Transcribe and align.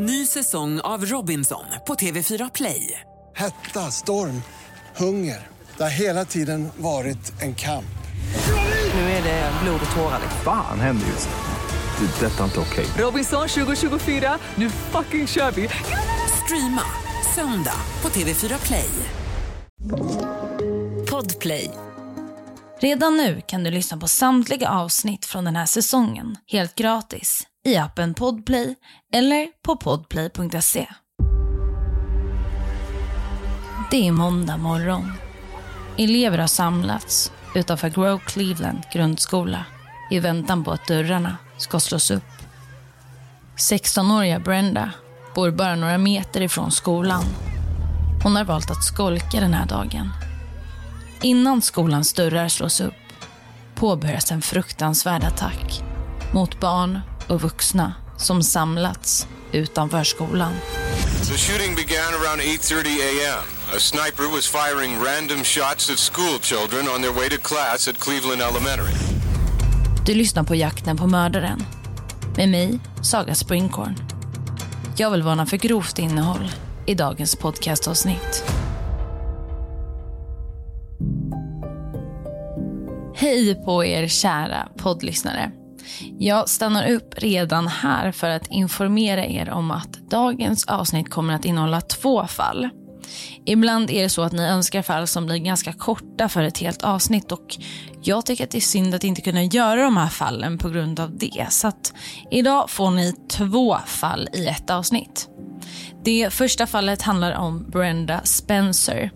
Ny 0.00 0.26
säsong 0.26 0.80
av 0.80 1.04
Robinson 1.06 1.64
på 1.86 1.94
TV4 1.94 2.50
Play. 2.54 3.00
Hetta, 3.36 3.90
storm, 3.90 4.42
hunger. 4.96 5.46
Det 5.76 5.82
har 5.82 5.90
hela 5.90 6.24
tiden 6.24 6.68
varit 6.76 7.42
en 7.42 7.54
kamp. 7.54 7.98
Nu 8.94 9.00
är 9.00 9.22
det 9.22 9.52
blod 9.62 9.80
och 9.90 9.96
tårar. 9.96 10.20
Fan 10.44 10.80
händer 10.80 11.06
just 11.06 11.28
nu. 11.28 12.06
Det. 12.06 12.26
Detta 12.26 12.40
är 12.40 12.44
inte 12.44 12.60
okej. 12.60 12.86
Robinson 12.98 13.48
2024, 13.48 14.38
nu 14.54 14.70
fucking 14.70 15.26
kör 15.26 15.50
vi! 15.50 15.68
Streama 16.44 16.82
söndag 17.34 17.80
på 18.00 18.08
TV4 18.08 18.66
Play. 18.66 18.90
Podplay. 21.10 21.70
Redan 22.80 23.16
nu 23.16 23.42
kan 23.46 23.64
du 23.64 23.70
lyssna 23.70 23.98
på 23.98 24.08
samtliga 24.08 24.70
avsnitt 24.70 25.24
från 25.24 25.44
den 25.44 25.56
här 25.56 25.66
säsongen 25.66 26.36
helt 26.46 26.74
gratis 26.74 27.46
i 27.68 27.76
appen 27.76 28.14
Podplay 28.14 28.74
eller 29.12 29.48
på 29.62 29.76
podplay.se. 29.76 30.86
Det 33.90 34.08
är 34.08 34.12
måndag 34.12 34.56
morgon. 34.56 35.12
Elever 35.98 36.38
har 36.38 36.46
samlats 36.46 37.32
utanför 37.54 37.88
Grow 37.88 38.18
Cleveland 38.18 38.78
grundskola 38.92 39.64
i 40.10 40.18
väntan 40.18 40.64
på 40.64 40.70
att 40.70 40.86
dörrarna 40.86 41.36
ska 41.58 41.80
slås 41.80 42.10
upp. 42.10 42.22
16-åriga 43.56 44.38
Brenda 44.38 44.90
bor 45.34 45.50
bara 45.50 45.76
några 45.76 45.98
meter 45.98 46.40
ifrån 46.40 46.70
skolan. 46.70 47.24
Hon 48.22 48.36
har 48.36 48.44
valt 48.44 48.70
att 48.70 48.84
skolka 48.84 49.40
den 49.40 49.54
här 49.54 49.66
dagen. 49.66 50.10
Innan 51.22 51.62
skolans 51.62 52.12
dörrar 52.12 52.48
slås 52.48 52.80
upp 52.80 52.94
påbörjas 53.74 54.32
en 54.32 54.42
fruktansvärd 54.42 55.24
attack 55.24 55.82
mot 56.32 56.60
barn 56.60 57.00
och 57.28 57.40
vuxna 57.40 57.94
som 58.16 58.42
samlats 58.42 59.26
utanför 59.52 60.04
skolan. 60.04 60.52
The 61.28 61.34
shooting 61.34 61.74
began 61.74 62.14
around 62.14 62.40
8:30 62.40 62.86
a.m. 62.86 63.44
A 63.76 63.78
sniper 63.78 64.32
was 64.32 64.46
firing 64.48 65.02
random 65.02 65.44
shots 65.44 65.90
at 65.90 65.98
school 65.98 66.38
children 66.40 66.88
on 66.94 67.02
their 67.02 67.12
way 67.12 67.28
to 67.28 67.40
class 67.42 67.88
at 67.88 67.98
Cleveland 67.98 68.40
Elementary. 68.40 68.94
Du 70.06 70.14
lyssnar 70.14 70.44
på 70.44 70.54
Jakten 70.54 70.96
på 70.96 71.06
mördaren. 71.06 71.64
Med 72.36 72.48
mig, 72.48 72.78
Saga 73.02 73.34
Springhorn. 73.34 73.94
Jag 74.96 75.10
vill 75.10 75.22
varna 75.22 75.46
för 75.46 75.56
grovt 75.56 75.98
innehåll 75.98 76.50
i 76.86 76.94
dagens 76.94 77.36
podcastavsnitt. 77.36 78.44
Hej 83.14 83.54
på 83.64 83.84
er 83.84 84.08
kära 84.08 84.68
poddlyssnare. 84.76 85.52
Jag 86.18 86.48
stannar 86.48 86.90
upp 86.90 87.14
redan 87.16 87.68
här 87.68 88.12
för 88.12 88.30
att 88.30 88.46
informera 88.46 89.26
er 89.26 89.50
om 89.50 89.70
att 89.70 89.92
dagens 90.10 90.64
avsnitt 90.64 91.10
kommer 91.10 91.34
att 91.34 91.44
innehålla 91.44 91.80
två 91.80 92.26
fall. 92.26 92.68
Ibland 93.44 93.90
är 93.90 94.02
det 94.02 94.08
så 94.08 94.22
att 94.22 94.32
ni 94.32 94.42
önskar 94.42 94.82
fall 94.82 95.06
som 95.06 95.26
blir 95.26 95.36
ganska 95.36 95.72
korta 95.72 96.28
för 96.28 96.42
ett 96.42 96.58
helt 96.58 96.82
avsnitt 96.82 97.32
och 97.32 97.56
jag 98.02 98.26
tycker 98.26 98.44
att 98.44 98.50
det 98.50 98.58
är 98.58 98.60
synd 98.60 98.94
att 98.94 99.04
inte 99.04 99.20
kunna 99.20 99.44
göra 99.44 99.82
de 99.82 99.96
här 99.96 100.08
fallen 100.08 100.58
på 100.58 100.68
grund 100.68 101.00
av 101.00 101.18
det. 101.18 101.46
Så 101.50 101.68
att 101.68 101.94
idag 102.30 102.70
får 102.70 102.90
ni 102.90 103.14
två 103.28 103.76
fall 103.86 104.28
i 104.32 104.46
ett 104.46 104.70
avsnitt. 104.70 105.28
Det 106.04 106.32
första 106.32 106.66
fallet 106.66 107.02
handlar 107.02 107.32
om 107.32 107.70
Brenda 107.70 108.20
Spencer 108.24 109.10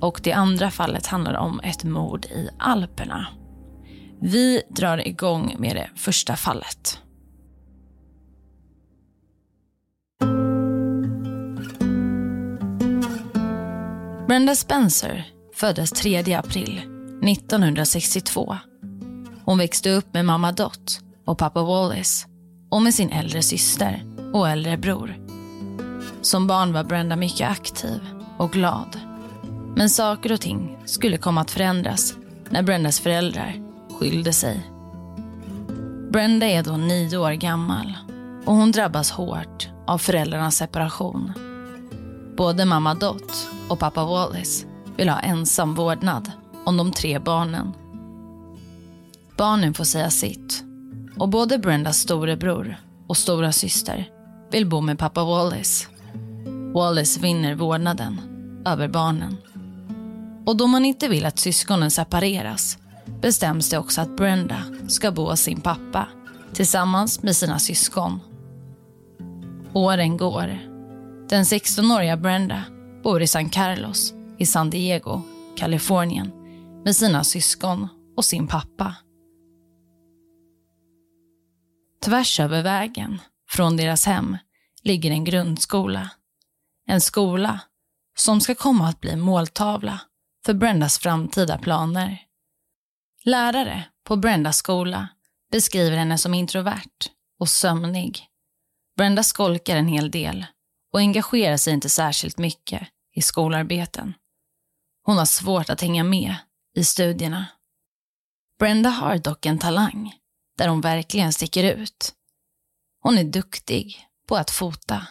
och 0.00 0.20
det 0.22 0.32
andra 0.32 0.70
fallet 0.70 1.06
handlar 1.06 1.34
om 1.34 1.60
ett 1.60 1.84
mord 1.84 2.24
i 2.24 2.48
Alperna. 2.58 3.26
Vi 4.20 4.62
drar 4.68 5.08
igång 5.08 5.56
med 5.58 5.76
det 5.76 5.90
första 5.96 6.36
fallet. 6.36 6.98
Brenda 14.28 14.54
Spencer 14.54 15.26
föddes 15.54 15.92
3 15.92 16.34
april 16.34 16.80
1962. 17.22 18.56
Hon 19.44 19.58
växte 19.58 19.90
upp 19.90 20.14
med 20.14 20.24
mamma 20.24 20.52
Dot 20.52 21.00
och 21.24 21.38
pappa 21.38 21.62
Wallace 21.62 22.28
och 22.70 22.82
med 22.82 22.94
sin 22.94 23.10
äldre 23.10 23.42
syster 23.42 24.02
och 24.34 24.48
äldre 24.48 24.76
bror. 24.76 25.16
Som 26.22 26.46
barn 26.46 26.72
var 26.72 26.84
Brenda 26.84 27.16
mycket 27.16 27.50
aktiv 27.50 28.00
och 28.38 28.52
glad. 28.52 29.00
Men 29.76 29.90
saker 29.90 30.32
och 30.32 30.40
ting 30.40 30.78
skulle 30.84 31.18
komma 31.18 31.40
att 31.40 31.50
förändras 31.50 32.14
när 32.50 32.62
Brendas 32.62 33.00
föräldrar 33.00 33.67
skilde 33.98 34.32
sig. 34.32 34.70
Brenda 36.10 36.46
är 36.46 36.62
då 36.62 36.76
nio 36.76 37.18
år 37.18 37.32
gammal 37.32 37.98
och 38.44 38.54
hon 38.54 38.72
drabbas 38.72 39.10
hårt 39.10 39.68
av 39.86 39.98
föräldrarnas 39.98 40.56
separation. 40.56 41.32
Både 42.36 42.64
mamma 42.64 42.94
Dot 42.94 43.48
och 43.68 43.78
pappa 43.78 44.04
Wallace 44.04 44.66
vill 44.96 45.08
ha 45.08 45.20
ensam 45.20 45.74
vårdnad 45.74 46.32
om 46.64 46.76
de 46.76 46.92
tre 46.92 47.18
barnen. 47.18 47.72
Barnen 49.36 49.74
får 49.74 49.84
säga 49.84 50.10
sitt 50.10 50.64
och 51.18 51.28
både 51.28 51.58
Brendas 51.58 51.98
storebror 51.98 52.76
och 53.06 53.16
stora 53.16 53.52
syster 53.52 54.08
vill 54.50 54.66
bo 54.66 54.80
med 54.80 54.98
pappa 54.98 55.24
Wallace. 55.24 55.86
Wallace 56.74 57.20
vinner 57.20 57.54
vårdnaden 57.54 58.20
över 58.66 58.88
barnen. 58.88 59.36
Och 60.46 60.56
då 60.56 60.66
man 60.66 60.84
inte 60.84 61.08
vill 61.08 61.26
att 61.26 61.38
syskonen 61.38 61.90
separeras 61.90 62.78
bestäms 63.20 63.70
det 63.70 63.78
också 63.78 64.00
att 64.00 64.16
Brenda 64.16 64.62
ska 64.88 65.12
bo 65.12 65.30
hos 65.30 65.40
sin 65.40 65.60
pappa 65.60 66.08
tillsammans 66.52 67.22
med 67.22 67.36
sina 67.36 67.58
syskon. 67.58 68.20
Åren 69.72 70.16
går. 70.16 70.58
Den 71.28 71.44
16-åriga 71.44 72.16
Brenda 72.16 72.64
bor 73.02 73.22
i 73.22 73.26
San 73.26 73.50
Carlos 73.50 74.14
i 74.38 74.46
San 74.46 74.70
Diego, 74.70 75.22
Kalifornien 75.56 76.32
med 76.84 76.96
sina 76.96 77.24
syskon 77.24 77.88
och 78.16 78.24
sin 78.24 78.46
pappa. 78.46 78.94
Tvärs 82.04 82.40
över 82.40 82.62
vägen 82.62 83.20
från 83.50 83.76
deras 83.76 84.06
hem 84.06 84.36
ligger 84.82 85.10
en 85.10 85.24
grundskola. 85.24 86.10
En 86.86 87.00
skola 87.00 87.60
som 88.16 88.40
ska 88.40 88.54
komma 88.54 88.88
att 88.88 89.00
bli 89.00 89.16
måltavla 89.16 90.00
för 90.46 90.54
Brendas 90.54 90.98
framtida 90.98 91.58
planer. 91.58 92.27
Lärare 93.24 93.84
på 94.04 94.16
Brendas 94.16 94.56
skola 94.56 95.08
beskriver 95.50 95.96
henne 95.96 96.18
som 96.18 96.34
introvert 96.34 97.10
och 97.40 97.48
sömnig. 97.48 98.26
Brenda 98.96 99.22
skolkar 99.22 99.76
en 99.76 99.88
hel 99.88 100.10
del 100.10 100.46
och 100.92 100.98
engagerar 100.98 101.56
sig 101.56 101.72
inte 101.72 101.88
särskilt 101.88 102.38
mycket 102.38 102.88
i 103.14 103.22
skolarbeten. 103.22 104.14
Hon 105.02 105.18
har 105.18 105.24
svårt 105.24 105.70
att 105.70 105.80
hänga 105.80 106.04
med 106.04 106.34
i 106.74 106.84
studierna. 106.84 107.46
Brenda 108.58 108.90
har 108.90 109.18
dock 109.18 109.46
en 109.46 109.58
talang 109.58 110.14
där 110.58 110.68
hon 110.68 110.80
verkligen 110.80 111.32
sticker 111.32 111.64
ut. 111.74 112.14
Hon 113.00 113.18
är 113.18 113.24
duktig 113.24 114.06
på 114.28 114.36
att 114.36 114.50
fota. 114.50 115.06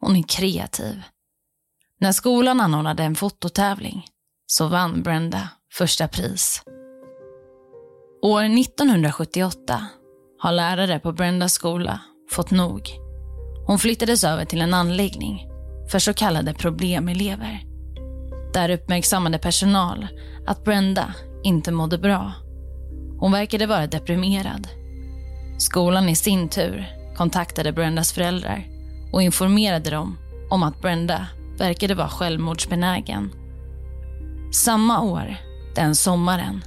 Hon 0.00 0.16
är 0.16 0.22
kreativ. 0.22 1.02
När 2.00 2.12
skolan 2.12 2.60
anordnade 2.60 3.02
en 3.02 3.16
fototävling 3.16 4.06
så 4.46 4.68
vann 4.68 5.02
Brenda 5.02 5.48
första 5.72 6.08
pris. 6.08 6.62
År 8.22 8.44
1978 8.44 9.86
har 10.38 10.52
lärare 10.52 10.98
på 10.98 11.12
Brendas 11.12 11.52
skola 11.52 12.00
fått 12.30 12.50
nog. 12.50 12.90
Hon 13.66 13.78
flyttades 13.78 14.24
över 14.24 14.44
till 14.44 14.60
en 14.60 14.74
anläggning 14.74 15.48
för 15.90 15.98
så 15.98 16.14
kallade 16.14 16.54
problemelever. 16.54 17.62
Där 18.54 18.70
uppmärksammade 18.70 19.38
personal 19.38 20.06
att 20.46 20.64
Brenda 20.64 21.14
inte 21.42 21.72
mådde 21.72 21.98
bra. 21.98 22.32
Hon 23.18 23.32
verkade 23.32 23.66
vara 23.66 23.86
deprimerad. 23.86 24.68
Skolan 25.58 26.08
i 26.08 26.16
sin 26.16 26.48
tur 26.48 26.86
kontaktade 27.16 27.72
Brendas 27.72 28.12
föräldrar 28.12 28.66
och 29.12 29.22
informerade 29.22 29.90
dem 29.90 30.18
om 30.50 30.62
att 30.62 30.82
Brenda 30.82 31.26
verkade 31.58 31.94
vara 31.94 32.08
självmordsbenägen. 32.08 33.30
Samma 34.52 35.02
år, 35.02 35.36
den 35.74 35.94
sommaren, 35.94 36.62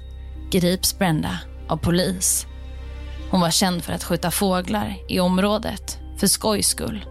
grips 0.51 0.99
Brenda 0.99 1.39
av 1.67 1.77
polis. 1.77 2.47
Hon 3.31 3.41
var 3.41 3.51
känd 3.51 3.83
för 3.83 3.93
att 3.93 4.03
skjuta 4.03 4.31
fåglar 4.31 4.97
i 5.09 5.19
området 5.19 5.99
för 6.17 6.27
skojs 6.27 6.67
skull. 6.67 7.05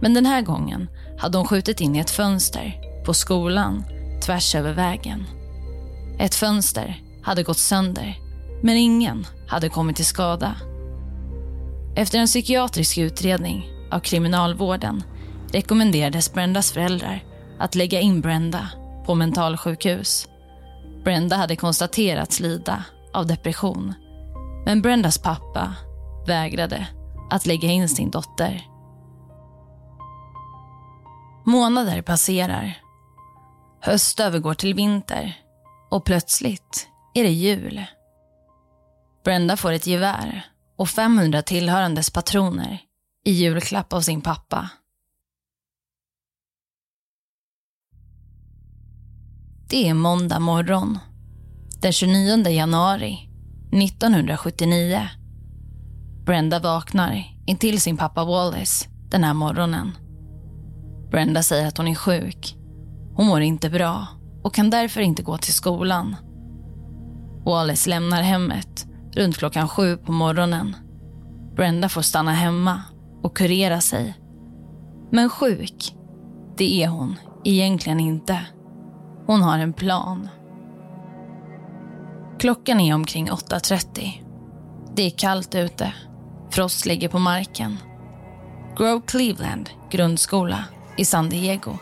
Men 0.00 0.14
den 0.14 0.26
här 0.26 0.42
gången 0.42 0.88
hade 1.18 1.38
hon 1.38 1.46
skjutit 1.46 1.80
in 1.80 1.96
i 1.96 1.98
ett 1.98 2.10
fönster 2.10 2.80
på 3.04 3.14
skolan 3.14 3.84
tvärs 4.26 4.54
över 4.54 4.72
vägen. 4.72 5.24
Ett 6.18 6.34
fönster 6.34 7.02
hade 7.22 7.42
gått 7.42 7.58
sönder, 7.58 8.18
men 8.62 8.76
ingen 8.76 9.26
hade 9.48 9.68
kommit 9.68 9.96
till 9.96 10.04
skada. 10.04 10.54
Efter 11.96 12.18
en 12.18 12.26
psykiatrisk 12.26 12.98
utredning 12.98 13.70
av 13.90 14.00
kriminalvården 14.00 15.02
rekommenderades 15.52 16.32
Brendas 16.32 16.72
föräldrar 16.72 17.24
att 17.58 17.74
lägga 17.74 18.00
in 18.00 18.20
Brenda 18.20 18.68
på 19.06 19.14
mentalsjukhus. 19.14 20.28
Brenda 21.06 21.36
hade 21.36 21.56
konstaterats 21.56 22.40
lida 22.40 22.84
av 23.12 23.26
depression. 23.26 23.94
Men 24.64 24.82
Brendas 24.82 25.18
pappa 25.18 25.74
vägrade 26.26 26.88
att 27.30 27.46
lägga 27.46 27.68
in 27.68 27.88
sin 27.88 28.10
dotter. 28.10 28.66
Månader 31.44 32.02
passerar. 32.02 32.78
Höst 33.80 34.20
övergår 34.20 34.54
till 34.54 34.74
vinter 34.74 35.40
och 35.90 36.04
plötsligt 36.04 36.88
är 37.14 37.22
det 37.22 37.30
jul. 37.30 37.84
Brenda 39.24 39.56
får 39.56 39.72
ett 39.72 39.86
gevär 39.86 40.46
och 40.78 40.88
500 40.88 41.42
tillhörandes 41.42 42.10
patroner 42.10 42.78
i 43.24 43.30
julklapp 43.30 43.92
av 43.92 44.00
sin 44.00 44.20
pappa. 44.20 44.68
Det 49.68 49.88
är 49.88 49.94
måndag 49.94 50.38
morgon. 50.38 50.98
Den 51.80 51.92
29 51.92 52.48
januari 52.48 53.30
1979. 53.72 55.00
Brenda 56.24 56.58
vaknar 56.58 57.24
intill 57.46 57.80
sin 57.80 57.96
pappa 57.96 58.24
Wallace 58.24 58.88
den 59.10 59.24
här 59.24 59.34
morgonen. 59.34 59.92
Brenda 61.10 61.42
säger 61.42 61.68
att 61.68 61.78
hon 61.78 61.88
är 61.88 61.94
sjuk. 61.94 62.56
Hon 63.14 63.26
mår 63.26 63.40
inte 63.40 63.70
bra 63.70 64.06
och 64.42 64.54
kan 64.54 64.70
därför 64.70 65.00
inte 65.00 65.22
gå 65.22 65.38
till 65.38 65.54
skolan. 65.54 66.16
Wallace 67.44 67.90
lämnar 67.90 68.22
hemmet 68.22 68.86
runt 69.12 69.36
klockan 69.36 69.68
sju 69.68 69.96
på 69.96 70.12
morgonen. 70.12 70.76
Brenda 71.56 71.88
får 71.88 72.02
stanna 72.02 72.32
hemma 72.32 72.82
och 73.22 73.36
kurera 73.36 73.80
sig. 73.80 74.14
Men 75.12 75.30
sjuk, 75.30 75.94
det 76.56 76.82
är 76.82 76.88
hon 76.88 77.16
egentligen 77.44 78.00
inte. 78.00 78.46
Hon 79.26 79.42
har 79.42 79.58
en 79.58 79.72
plan. 79.72 80.28
Klockan 82.38 82.80
är 82.80 82.94
omkring 82.94 83.30
8.30. 83.30 84.22
Det 84.94 85.02
är 85.02 85.10
kallt 85.10 85.54
ute. 85.54 85.92
Frost 86.50 86.86
ligger 86.86 87.08
på 87.08 87.18
marken. 87.18 87.78
Grove 88.76 89.02
Cleveland 89.06 89.70
grundskola 89.90 90.64
i 90.96 91.04
San 91.04 91.28
Diego 91.28 91.78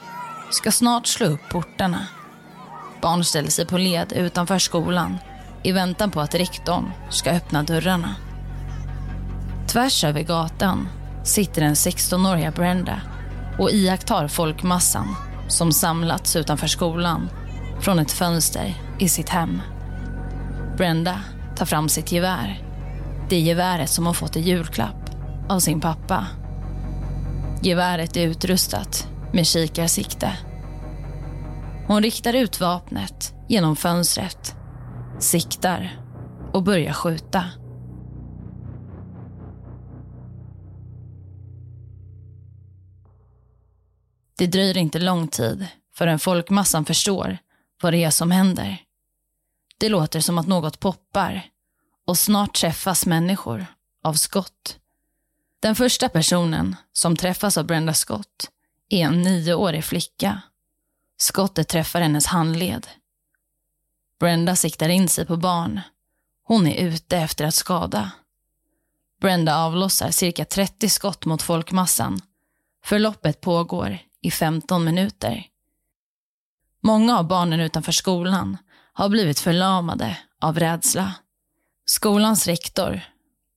ska 0.50 0.70
snart 0.70 1.06
slå 1.06 1.26
upp 1.26 1.48
portarna. 1.50 2.06
Barn 3.02 3.24
ställer 3.24 3.50
sig 3.50 3.66
på 3.66 3.78
led 3.78 4.12
utanför 4.12 4.58
skolan 4.58 5.18
i 5.62 5.72
väntan 5.72 6.10
på 6.10 6.20
att 6.20 6.34
rektorn 6.34 6.92
ska 7.10 7.30
öppna 7.30 7.62
dörrarna. 7.62 8.14
Tvärs 9.66 10.04
över 10.04 10.22
gatan 10.22 10.88
sitter 11.24 11.62
den 11.62 11.74
16-åriga 11.74 12.50
Brenda 12.50 13.00
och 13.58 13.70
iakttar 13.70 14.28
folkmassan 14.28 15.16
som 15.48 15.72
samlats 15.72 16.36
utanför 16.36 16.66
skolan 16.66 17.30
från 17.80 17.98
ett 17.98 18.12
fönster 18.12 18.74
i 18.98 19.08
sitt 19.08 19.28
hem. 19.28 19.60
Brenda 20.76 21.20
tar 21.56 21.66
fram 21.66 21.88
sitt 21.88 22.12
gevär. 22.12 22.62
Det 23.28 23.38
geväret 23.38 23.90
som 23.90 24.06
hon 24.06 24.14
fått 24.14 24.36
i 24.36 24.40
julklapp 24.40 25.10
av 25.48 25.58
sin 25.58 25.80
pappa. 25.80 26.26
Geväret 27.62 28.16
är 28.16 28.26
utrustat 28.26 29.08
med 29.32 29.46
kikarsikte. 29.46 30.32
Hon 31.86 32.02
riktar 32.02 32.34
ut 32.34 32.60
vapnet 32.60 33.34
genom 33.48 33.76
fönstret, 33.76 34.56
siktar 35.18 36.00
och 36.52 36.62
börjar 36.62 36.92
skjuta. 36.92 37.44
Det 44.36 44.46
dröjer 44.46 44.76
inte 44.76 44.98
lång 44.98 45.28
tid 45.28 45.66
förrän 45.94 46.18
folkmassan 46.18 46.84
förstår 46.84 47.38
vad 47.82 47.92
det 47.92 48.04
är 48.04 48.10
som 48.10 48.30
händer. 48.30 48.82
Det 49.78 49.88
låter 49.88 50.20
som 50.20 50.38
att 50.38 50.46
något 50.46 50.80
poppar 50.80 51.42
och 52.06 52.18
snart 52.18 52.54
träffas 52.54 53.06
människor 53.06 53.66
av 54.02 54.14
skott. 54.14 54.78
Den 55.60 55.74
första 55.74 56.08
personen 56.08 56.76
som 56.92 57.16
träffas 57.16 57.58
av 57.58 57.66
Brenda 57.66 57.94
Scott 57.94 58.50
är 58.88 59.04
en 59.04 59.22
nioårig 59.22 59.84
flicka. 59.84 60.40
Skottet 61.16 61.68
träffar 61.68 62.00
hennes 62.00 62.26
handled. 62.26 62.86
Brenda 64.20 64.56
siktar 64.56 64.88
in 64.88 65.08
sig 65.08 65.26
på 65.26 65.36
barn. 65.36 65.80
Hon 66.42 66.66
är 66.66 66.86
ute 66.86 67.16
efter 67.16 67.44
att 67.44 67.54
skada. 67.54 68.10
Brenda 69.20 69.56
avlossar 69.58 70.10
cirka 70.10 70.44
30 70.44 70.88
skott 70.88 71.24
mot 71.24 71.42
folkmassan. 71.42 72.20
Förloppet 72.84 73.40
pågår 73.40 73.98
i 74.24 74.30
15 74.30 74.84
minuter. 74.84 75.46
Många 76.82 77.18
av 77.18 77.26
barnen 77.26 77.60
utanför 77.60 77.92
skolan 77.92 78.58
har 78.92 79.08
blivit 79.08 79.40
förlamade 79.40 80.18
av 80.40 80.58
rädsla. 80.58 81.14
Skolans 81.86 82.46
rektor, 82.46 83.00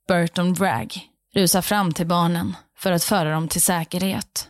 Burton 0.07 0.53
Bragg, 0.53 1.09
rusar 1.33 1.61
fram 1.61 1.93
till 1.93 2.07
barnen 2.07 2.55
för 2.77 2.91
att 2.91 3.03
föra 3.03 3.31
dem 3.31 3.47
till 3.47 3.61
säkerhet. 3.61 4.49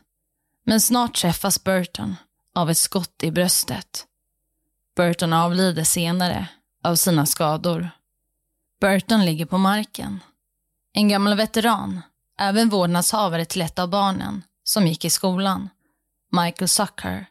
Men 0.66 0.82
snart 0.82 1.16
träffas 1.16 1.64
Burton 1.64 2.16
av 2.56 2.70
ett 2.70 2.78
skott 2.78 3.24
i 3.24 3.32
bröstet. 3.32 4.06
Burton 4.96 5.34
avlider 5.34 5.84
senare 5.84 6.48
av 6.84 6.96
sina 6.96 7.26
skador. 7.26 7.90
Burton 8.82 9.26
ligger 9.26 9.46
på 9.46 9.58
marken. 9.58 10.20
En 10.94 11.08
gammal 11.08 11.38
veteran, 11.38 12.02
även 12.40 12.70
vårdnadshavare 12.70 13.46
till 13.46 13.62
ett 13.62 13.80
av 13.80 13.90
barnen 13.90 14.44
som 14.64 14.88
gick 14.88 15.06
i 15.06 15.10
skolan, 15.10 15.70
Michael 16.32 16.68
Sucker, 16.68 17.26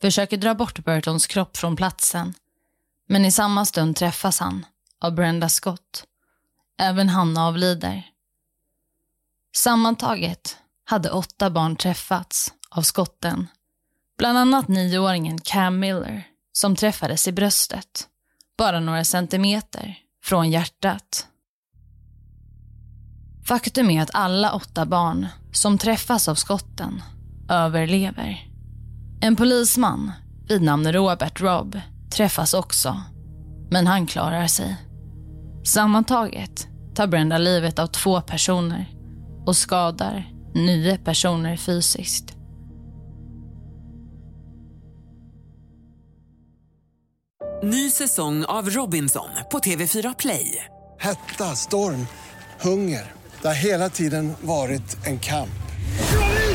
försöker 0.00 0.36
dra 0.36 0.54
bort 0.54 0.84
Burtons 0.84 1.26
kropp 1.26 1.56
från 1.56 1.76
platsen. 1.76 2.34
Men 3.08 3.24
i 3.24 3.32
samma 3.32 3.64
stund 3.64 3.96
träffas 3.96 4.40
han 4.40 4.66
av 5.00 5.14
Brenda 5.14 5.48
Scott. 5.48 6.04
Även 6.78 7.08
han 7.08 7.36
avlider. 7.36 8.10
Sammantaget 9.56 10.56
hade 10.84 11.10
åtta 11.10 11.50
barn 11.50 11.76
träffats 11.76 12.52
av 12.70 12.82
skotten. 12.82 13.48
Bland 14.18 14.38
annat 14.38 14.68
nioåringen 14.68 15.40
Cam 15.40 15.78
Miller 15.78 16.28
som 16.52 16.76
träffades 16.76 17.28
i 17.28 17.32
bröstet, 17.32 18.08
bara 18.58 18.80
några 18.80 19.04
centimeter 19.04 19.98
från 20.22 20.50
hjärtat. 20.50 21.26
Faktum 23.44 23.90
är 23.90 24.02
att 24.02 24.14
alla 24.14 24.52
åtta 24.52 24.86
barn 24.86 25.28
som 25.52 25.78
träffas 25.78 26.28
av 26.28 26.34
skotten 26.34 27.02
överlever. 27.52 28.48
En 29.20 29.36
polisman 29.36 30.12
vid 30.48 30.62
namn 30.62 30.92
Robert 30.92 31.40
Robb 31.40 31.80
träffas 32.10 32.54
också, 32.54 33.02
men 33.70 33.86
han 33.86 34.06
klarar 34.06 34.46
sig. 34.46 34.76
Sammantaget 35.64 36.68
tar 36.94 37.06
Brenda 37.06 37.38
livet 37.38 37.78
av 37.78 37.86
två 37.86 38.20
personer 38.20 38.86
och 39.46 39.56
skadar 39.56 40.32
nio 40.54 40.98
personer 40.98 41.56
fysiskt. 41.56 42.34
Ny 47.62 47.90
säsong 47.90 48.44
av 48.44 48.70
Robinson 48.70 49.28
på 49.52 49.58
TV4 49.58 50.14
Play. 50.18 50.64
Hetta, 51.00 51.44
storm, 51.44 52.06
hunger. 52.60 53.12
Det 53.42 53.48
har 53.48 53.54
hela 53.54 53.88
tiden 53.88 54.32
varit 54.40 55.06
en 55.06 55.18
kamp. 55.18 55.50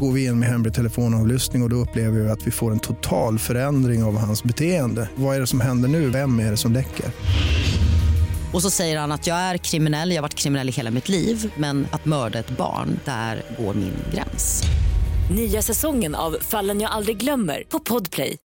Går 0.00 0.12
vi 0.12 0.24
in 0.24 0.38
med 0.38 0.48
hemlig 0.48 0.74
telefonavlyssning 0.74 1.62
och, 1.62 1.66
och 1.66 1.70
då 1.70 1.76
upplever 1.76 2.20
vi 2.20 2.30
att 2.30 2.46
vi 2.46 2.50
får 2.50 2.72
en 2.72 2.78
total 2.78 3.38
förändring 3.38 4.04
av 4.04 4.18
hans 4.18 4.44
beteende. 4.44 5.08
Vad 5.14 5.36
är 5.36 5.40
det 5.40 5.46
som 5.46 5.60
händer 5.60 5.88
nu? 5.88 6.10
Vem 6.10 6.40
är 6.40 6.50
det 6.50 6.56
som 6.56 6.72
läcker? 6.72 7.06
Och 8.52 8.62
så 8.62 8.70
säger 8.70 8.98
han 8.98 9.12
att 9.12 9.26
jag 9.26 9.36
är 9.36 9.56
kriminell, 9.56 10.10
jag 10.10 10.16
har 10.16 10.22
varit 10.22 10.34
kriminell 10.34 10.68
i 10.68 10.72
hela 10.72 10.90
mitt 10.90 11.08
liv 11.08 11.52
men 11.56 11.86
att 11.90 12.04
mörda 12.04 12.38
ett 12.38 12.56
barn, 12.56 13.00
där 13.04 13.42
går 13.58 13.74
min 13.74 13.94
gräns. 14.14 14.62
Nya 15.30 15.62
säsongen 15.62 16.14
av 16.14 16.36
Fallen 16.40 16.80
jag 16.80 16.90
aldrig 16.90 17.16
glömmer 17.16 17.62
på 17.68 17.78
Podplay. 17.78 18.36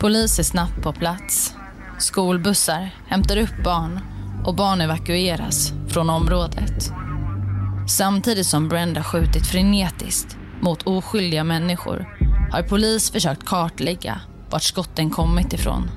Polis 0.00 0.38
är 0.38 0.42
snabbt 0.42 0.82
på 0.82 0.92
plats. 0.92 1.54
Skolbussar 1.98 2.90
hämtar 3.06 3.36
upp 3.36 3.64
barn 3.64 4.00
och 4.44 4.54
barn 4.54 4.80
evakueras 4.80 5.72
från 5.88 6.10
området. 6.10 6.92
Samtidigt 7.86 8.46
som 8.46 8.68
Brenda 8.68 9.02
skjutit 9.02 9.46
frenetiskt 9.46 10.36
mot 10.60 10.82
oskyldiga 10.82 11.44
människor 11.44 12.18
har 12.52 12.62
polis 12.62 13.10
försökt 13.10 13.44
kartlägga 13.44 14.20
vart 14.50 14.62
skotten 14.62 15.10
kommit 15.10 15.52
ifrån. 15.52 15.90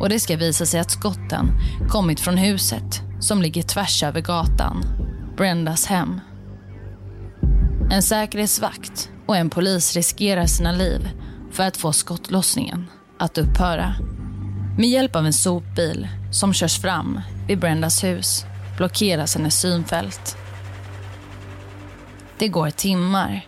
Och 0.00 0.08
det 0.08 0.20
ska 0.20 0.36
visa 0.36 0.66
sig 0.66 0.80
att 0.80 0.90
skotten 0.90 1.50
kommit 1.88 2.20
från 2.20 2.36
huset 2.36 3.02
som 3.20 3.42
ligger 3.42 3.62
tvärs 3.62 4.02
över 4.02 4.20
gatan, 4.20 4.84
Brendas 5.36 5.86
hem. 5.86 6.20
En 7.90 8.02
säkerhetsvakt 8.02 9.10
och 9.26 9.36
en 9.36 9.50
polis 9.50 9.96
riskerar 9.96 10.46
sina 10.46 10.72
liv 10.72 11.10
för 11.52 11.62
att 11.62 11.76
få 11.76 11.92
skottlossningen 11.92 12.86
att 13.18 13.38
upphöra. 13.38 13.94
Med 14.78 14.88
hjälp 14.88 15.16
av 15.16 15.26
en 15.26 15.32
sopbil 15.32 16.08
som 16.32 16.52
körs 16.54 16.80
fram 16.80 17.20
vid 17.48 17.60
Brendas 17.60 18.04
hus 18.04 18.44
blockeras 18.76 19.36
hennes 19.36 19.60
synfält. 19.60 20.36
Det 22.38 22.48
går 22.48 22.70
timmar. 22.70 23.46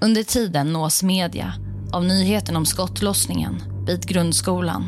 Under 0.00 0.22
tiden 0.22 0.72
nås 0.72 1.02
media 1.02 1.54
av 1.92 2.04
nyheten 2.04 2.56
om 2.56 2.66
skottlossningen 2.66 3.62
vid 3.86 4.06
grundskolan. 4.06 4.84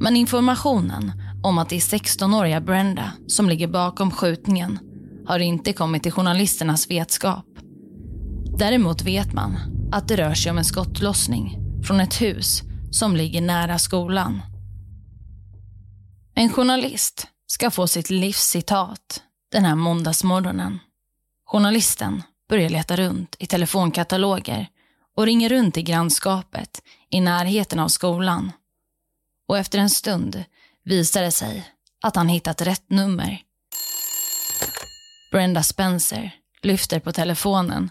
Men 0.00 0.16
informationen 0.16 1.12
om 1.42 1.58
att 1.58 1.68
det 1.68 1.76
är 1.76 1.80
16-åriga 1.80 2.60
Brenda 2.60 3.12
som 3.26 3.48
ligger 3.48 3.68
bakom 3.68 4.10
skjutningen 4.10 4.78
har 5.26 5.38
inte 5.38 5.72
kommit 5.72 6.02
till 6.02 6.12
journalisternas 6.12 6.90
vetskap. 6.90 7.46
Däremot 8.58 9.02
vet 9.02 9.32
man 9.32 9.56
att 9.92 10.08
det 10.08 10.16
rör 10.16 10.34
sig 10.34 10.50
om 10.50 10.58
en 10.58 10.64
skottlossning 10.64 11.58
från 11.82 12.00
ett 12.00 12.20
hus 12.20 12.62
som 12.90 13.16
ligger 13.16 13.40
nära 13.40 13.78
skolan. 13.78 14.42
En 16.34 16.48
journalist 16.48 17.26
ska 17.46 17.70
få 17.70 17.86
sitt 17.86 18.10
livscitat 18.10 19.22
den 19.52 19.64
här 19.64 19.74
måndagsmorgonen. 19.74 20.78
Journalisten 21.50 22.22
börjar 22.48 22.68
leta 22.68 22.96
runt 22.96 23.36
i 23.38 23.46
telefonkataloger 23.46 24.68
och 25.14 25.26
ringer 25.26 25.48
runt 25.48 25.76
i 25.76 25.82
grannskapet 25.82 26.82
i 27.10 27.20
närheten 27.20 27.78
av 27.78 27.88
skolan. 27.88 28.52
Och 29.46 29.58
efter 29.58 29.78
en 29.78 29.90
stund 29.90 30.44
visar 30.84 31.22
det 31.22 31.30
sig 31.30 31.72
att 32.02 32.16
han 32.16 32.28
hittat 32.28 32.62
rätt 32.62 32.90
nummer. 32.90 33.42
Brenda 35.32 35.62
Spencer 35.62 36.30
lyfter 36.62 37.00
på 37.00 37.12
telefonen 37.12 37.90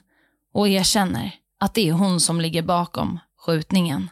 och 0.54 0.68
erkänner 0.68 1.36
att 1.60 1.74
det 1.74 1.90
är 1.90 1.94
hon 1.94 2.20
som 2.20 2.42
ligger 2.42 2.62
bakom 2.62 3.20
skjutningen. 3.38 4.10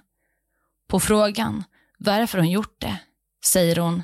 På 0.88 1.00
frågan 1.00 1.64
varför 1.98 2.38
hon 2.38 2.50
gjort 2.50 2.82
det 2.82 2.98
säger 3.46 3.76
hon 3.76 4.04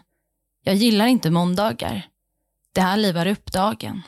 Jag 0.64 0.76
gillar 0.76 1.08
inte 1.08 1.30
måndagar. 1.30 2.08
Det 2.74 2.82
här 2.82 2.98
livar 2.98 3.26
upp 3.26 3.52
dagen. 3.52 4.02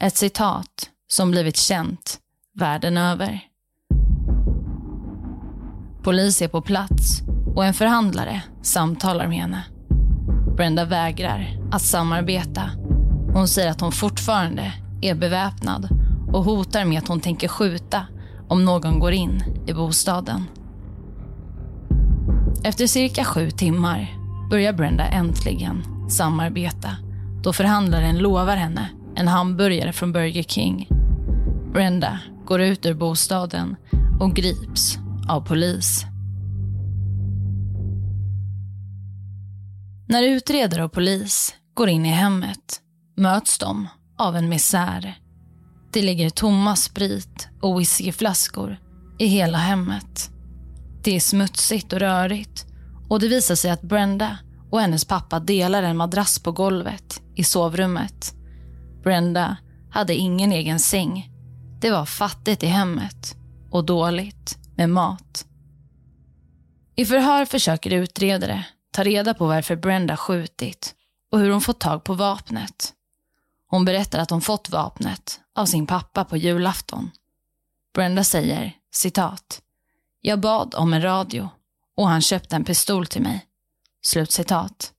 Ett 0.00 0.16
citat 0.16 0.90
som 1.08 1.30
blivit 1.30 1.56
känt 1.56 2.18
världen 2.58 2.96
över. 2.96 3.40
Polis 6.02 6.42
är 6.42 6.48
på 6.48 6.62
plats 6.62 7.22
och 7.54 7.64
en 7.64 7.74
förhandlare 7.74 8.42
samtalar 8.62 9.26
med 9.26 9.38
henne. 9.38 9.64
Brenda 10.56 10.84
vägrar 10.84 11.46
att 11.72 11.82
samarbeta. 11.82 12.70
Hon 13.34 13.48
säger 13.48 13.70
att 13.70 13.80
hon 13.80 13.92
fortfarande 13.92 14.72
är 15.02 15.14
beväpnad 15.14 15.88
och 16.32 16.44
hotar 16.44 16.84
med 16.84 16.98
att 16.98 17.08
hon 17.08 17.20
tänker 17.20 17.48
skjuta 17.48 18.06
om 18.48 18.64
någon 18.64 18.98
går 18.98 19.12
in 19.12 19.64
i 19.66 19.72
bostaden. 19.72 20.44
Efter 22.64 22.86
cirka 22.86 23.24
sju 23.24 23.50
timmar 23.50 24.16
börjar 24.50 24.72
Brenda 24.72 25.04
äntligen 25.04 25.82
samarbeta 26.10 26.90
då 27.42 27.52
förhandlaren 27.52 28.18
lovar 28.18 28.56
henne 28.56 28.88
en 29.18 29.28
hamburgare 29.28 29.92
från 29.92 30.12
Burger 30.12 30.42
King. 30.42 30.88
Brenda 31.72 32.20
går 32.46 32.60
ut 32.60 32.86
ur 32.86 32.94
bostaden 32.94 33.76
och 34.20 34.36
grips 34.36 34.98
av 35.28 35.40
polis. 35.40 36.04
När 40.08 40.22
utredare 40.22 40.84
och 40.84 40.92
polis 40.92 41.54
går 41.74 41.88
in 41.88 42.06
i 42.06 42.08
hemmet 42.08 42.80
möts 43.16 43.58
de 43.58 43.88
av 44.18 44.36
en 44.36 44.48
misär. 44.48 45.18
Det 45.92 46.02
ligger 46.02 46.30
tomma 46.30 46.76
sprit 46.76 47.48
och 47.62 47.80
whiskyflaskor 47.80 48.76
i 49.18 49.26
hela 49.26 49.58
hemmet. 49.58 50.30
Det 51.04 51.16
är 51.16 51.20
smutsigt 51.20 51.92
och 51.92 52.00
rörigt 52.00 52.66
och 53.08 53.20
det 53.20 53.28
visar 53.28 53.54
sig 53.54 53.70
att 53.70 53.82
Brenda 53.82 54.38
och 54.70 54.80
hennes 54.80 55.04
pappa 55.04 55.40
delar 55.40 55.82
en 55.82 55.96
madrass 55.96 56.38
på 56.38 56.52
golvet 56.52 57.22
i 57.34 57.44
sovrummet. 57.44 58.37
Brenda 59.02 59.56
hade 59.90 60.14
ingen 60.14 60.52
egen 60.52 60.78
säng. 60.78 61.30
Det 61.80 61.90
var 61.90 62.06
fattigt 62.06 62.62
i 62.62 62.66
hemmet 62.66 63.36
och 63.70 63.84
dåligt 63.84 64.58
med 64.76 64.90
mat. 64.90 65.46
I 66.96 67.04
förhör 67.04 67.44
försöker 67.44 67.90
utredare 67.90 68.64
ta 68.92 69.04
reda 69.04 69.34
på 69.34 69.46
varför 69.46 69.76
Brenda 69.76 70.16
skjutit 70.16 70.94
och 71.32 71.38
hur 71.38 71.50
hon 71.50 71.60
fått 71.60 71.80
tag 71.80 72.04
på 72.04 72.14
vapnet. 72.14 72.92
Hon 73.66 73.84
berättar 73.84 74.18
att 74.18 74.30
hon 74.30 74.40
fått 74.40 74.70
vapnet 74.70 75.40
av 75.54 75.66
sin 75.66 75.86
pappa 75.86 76.24
på 76.24 76.36
julafton. 76.36 77.10
Brenda 77.94 78.24
säger, 78.24 78.72
citat, 78.92 79.62
jag 80.20 80.40
bad 80.40 80.74
om 80.74 80.92
en 80.92 81.02
radio 81.02 81.48
och 81.96 82.08
han 82.08 82.20
köpte 82.20 82.56
en 82.56 82.64
pistol 82.64 83.06
till 83.06 83.22
mig. 83.22 83.46
Slutcitat. 84.02 84.92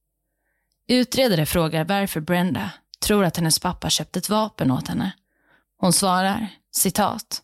Utredare 0.88 1.46
frågar 1.46 1.86
varför 1.86 2.22
Brenda 2.22 2.72
tror 3.00 3.26
att 3.26 3.38
hennes 3.38 3.60
pappa 3.60 3.90
köpte 3.90 4.20
ett 4.20 4.30
vapen 4.30 4.72
åt 4.72 4.88
henne. 4.88 5.12
Hon 5.78 5.94
svarar, 5.94 6.48
citat. 6.72 7.42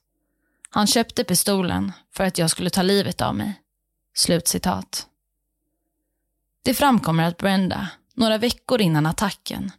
Han 0.70 0.88
köpte 0.88 1.24
pistolen 1.24 1.92
för 2.14 2.24
att 2.24 2.38
jag 2.38 2.50
skulle 2.50 2.70
ta 2.70 2.82
livet 2.82 3.22
av 3.22 3.36
mig. 3.36 3.62
Slutcitat. 4.14 5.08
Det 6.64 6.74
framkommer 6.74 7.24
att 7.24 7.38
Brenda, 7.38 7.88
några 8.14 8.38
veckor 8.38 8.82
innan 8.82 9.06
attacken, 9.06 9.72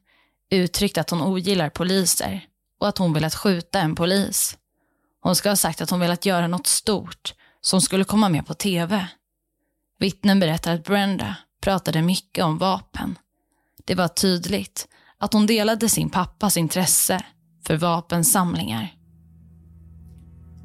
uttryckt 0.51 0.99
att 0.99 1.11
hon 1.11 1.23
ogillar 1.23 1.71
poliser 1.71 2.47
och 2.81 2.89
att 2.89 2.99
hon 2.99 3.13
velat 3.13 3.35
skjuta 3.35 3.81
en 3.81 3.95
polis. 3.95 4.59
Hon 5.21 5.37
ska 5.37 5.49
ha 5.49 5.57
sagt 5.57 5.81
att 5.81 5.91
hon 5.91 6.01
velat 6.01 6.27
göra 6.27 6.49
något 6.49 6.67
stort 6.67 7.35
som 7.61 7.81
skulle 7.81 8.05
komma 8.05 8.29
med 8.29 8.47
på 8.47 8.55
tv. 8.55 9.07
Vittnen 9.99 10.41
berättar 10.41 10.75
att 10.75 10.85
Brenda 10.85 11.37
pratade 11.61 12.03
mycket 12.03 12.45
om 12.45 12.59
vapen. 12.59 13.19
Det 13.85 13.95
var 13.95 14.09
tydligt 14.09 14.89
att 15.21 15.33
hon 15.33 15.47
delade 15.47 15.89
sin 15.89 16.11
pappas 16.11 16.57
intresse 16.57 17.25
för 17.67 17.77
vapensamlingar. 17.77 18.93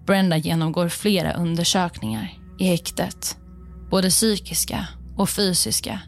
Brenda 0.05 0.37
genomgår 0.37 0.89
flera 0.89 1.33
undersökningar 1.33 2.37
i 2.59 2.65
häktet, 2.65 3.37
både 3.89 4.09
psykiska 4.09 4.87
och 5.17 5.29
fysiska. 5.29 6.01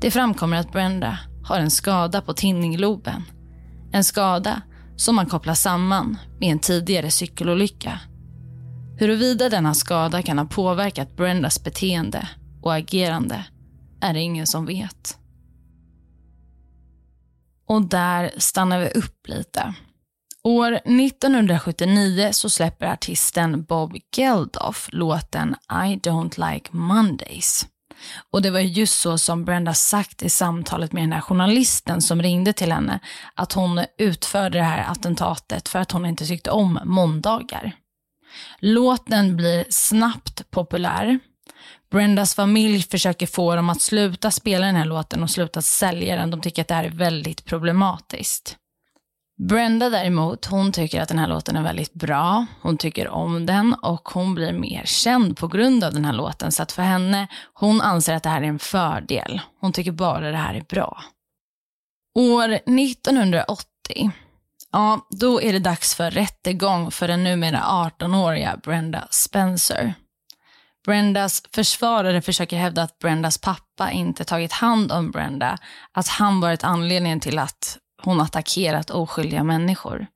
Det 0.00 0.10
framkommer 0.10 0.56
att 0.56 0.72
Brenda 0.72 1.18
har 1.44 1.58
en 1.58 1.70
skada 1.70 2.20
på 2.20 2.32
tinningloben. 2.32 3.22
En 3.92 4.04
skada 4.04 4.62
som 4.96 5.16
man 5.16 5.26
kopplar 5.26 5.54
samman 5.54 6.18
med 6.40 6.52
en 6.52 6.58
tidigare 6.58 7.10
cykelolycka. 7.10 8.00
Huruvida 8.98 9.48
denna 9.48 9.74
skada 9.74 10.22
kan 10.22 10.38
ha 10.38 10.44
påverkat 10.44 11.16
Brendas 11.16 11.64
beteende 11.64 12.28
och 12.62 12.74
agerande 12.74 13.44
är 14.00 14.14
det 14.14 14.20
ingen 14.20 14.46
som 14.46 14.66
vet. 14.66 15.19
Och 17.70 17.82
där 17.82 18.30
stannar 18.36 18.78
vi 18.78 18.88
upp 18.88 19.28
lite. 19.28 19.74
År 20.42 20.72
1979 20.72 22.28
så 22.32 22.50
släpper 22.50 22.86
artisten 22.86 23.64
Bob 23.64 23.96
Geldof 24.16 24.88
låten 24.92 25.56
I 25.68 25.96
don't 25.96 26.52
like 26.52 26.70
Mondays. 26.72 27.66
Och 28.30 28.42
det 28.42 28.50
var 28.50 28.60
just 28.60 29.00
så 29.00 29.18
som 29.18 29.44
Brenda 29.44 29.74
sagt 29.74 30.22
i 30.22 30.30
samtalet 30.30 30.92
med 30.92 31.02
den 31.02 31.12
här 31.12 31.20
journalisten 31.20 32.02
som 32.02 32.22
ringde 32.22 32.52
till 32.52 32.72
henne, 32.72 33.00
att 33.34 33.52
hon 33.52 33.84
utförde 33.98 34.58
det 34.58 34.64
här 34.64 34.90
attentatet 34.90 35.68
för 35.68 35.78
att 35.78 35.92
hon 35.92 36.06
inte 36.06 36.26
tyckte 36.26 36.50
om 36.50 36.80
måndagar. 36.84 37.72
Låten 38.58 39.36
blir 39.36 39.64
snabbt 39.68 40.50
populär. 40.50 41.18
Brendas 41.90 42.34
familj 42.34 42.82
försöker 42.82 43.26
få 43.26 43.56
dem 43.56 43.70
att 43.70 43.80
sluta 43.80 44.30
spela 44.30 44.66
den 44.66 44.76
här 44.76 44.84
låten 44.84 45.22
och 45.22 45.30
sluta 45.30 45.62
sälja 45.62 46.16
den. 46.16 46.30
De 46.30 46.40
tycker 46.40 46.62
att 46.62 46.68
det 46.68 46.74
här 46.74 46.84
är 46.84 46.90
väldigt 46.90 47.44
problematiskt. 47.44 48.56
Brenda 49.48 49.90
däremot, 49.90 50.46
hon 50.46 50.72
tycker 50.72 51.02
att 51.02 51.08
den 51.08 51.18
här 51.18 51.28
låten 51.28 51.56
är 51.56 51.62
väldigt 51.62 51.92
bra. 51.92 52.46
Hon 52.62 52.78
tycker 52.78 53.08
om 53.08 53.46
den 53.46 53.74
och 53.74 54.08
hon 54.08 54.34
blir 54.34 54.52
mer 54.52 54.82
känd 54.84 55.36
på 55.36 55.48
grund 55.48 55.84
av 55.84 55.92
den 55.94 56.04
här 56.04 56.12
låten. 56.12 56.52
Så 56.52 56.62
att 56.62 56.72
för 56.72 56.82
henne, 56.82 57.26
hon 57.54 57.80
anser 57.80 58.14
att 58.14 58.22
det 58.22 58.28
här 58.28 58.42
är 58.42 58.46
en 58.46 58.58
fördel. 58.58 59.40
Hon 59.60 59.72
tycker 59.72 59.92
bara 59.92 60.30
det 60.30 60.36
här 60.36 60.54
är 60.54 60.64
bra. 60.68 61.02
År 62.18 62.52
1980, 62.52 64.10
ja, 64.72 65.06
då 65.10 65.42
är 65.42 65.52
det 65.52 65.58
dags 65.58 65.94
för 65.94 66.10
rättegång 66.10 66.90
för 66.90 67.08
den 67.08 67.24
numera 67.24 67.58
18-åriga 67.58 68.56
Brenda 68.62 69.08
Spencer. 69.10 69.94
Brendas 70.84 71.42
försvarare 71.54 72.22
försöker 72.22 72.56
hävda 72.56 72.82
att 72.82 72.98
Brendas 72.98 73.38
pappa 73.38 73.90
inte 73.90 74.24
tagit 74.24 74.52
hand 74.52 74.92
om 74.92 75.10
Brenda, 75.10 75.58
att 75.92 76.08
han 76.08 76.40
varit 76.40 76.64
anledningen 76.64 77.20
till 77.20 77.38
att 77.38 77.78
hon 78.02 78.20
attackerat 78.20 78.90
oskyldiga 78.90 79.44
människor. 79.44 80.06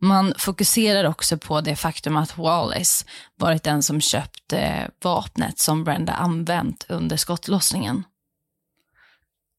Man 0.00 0.34
fokuserar 0.38 1.04
också 1.04 1.38
på 1.38 1.60
det 1.60 1.76
faktum 1.76 2.16
att 2.16 2.38
Wallace 2.38 3.06
varit 3.36 3.62
den 3.62 3.82
som 3.82 4.00
köpt 4.00 4.52
eh, 4.52 4.84
vapnet 5.02 5.58
som 5.58 5.84
Brenda 5.84 6.12
använt 6.12 6.86
under 6.88 7.16
skottlossningen. 7.16 8.04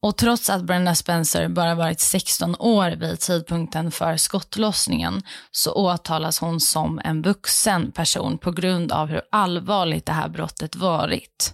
Och 0.01 0.17
trots 0.17 0.49
att 0.49 0.63
Brenda 0.63 0.95
Spencer 0.95 1.47
bara 1.47 1.75
varit 1.75 1.99
16 1.99 2.55
år 2.59 2.91
vid 2.91 3.19
tidpunkten 3.19 3.91
för 3.91 4.17
skottlossningen 4.17 5.21
så 5.51 5.73
åtalas 5.73 6.39
hon 6.39 6.59
som 6.59 7.01
en 7.03 7.21
vuxen 7.21 7.91
person 7.91 8.37
på 8.37 8.51
grund 8.51 8.91
av 8.91 9.07
hur 9.07 9.21
allvarligt 9.31 10.05
det 10.05 10.13
här 10.13 10.29
brottet 10.29 10.75
varit. 10.75 11.53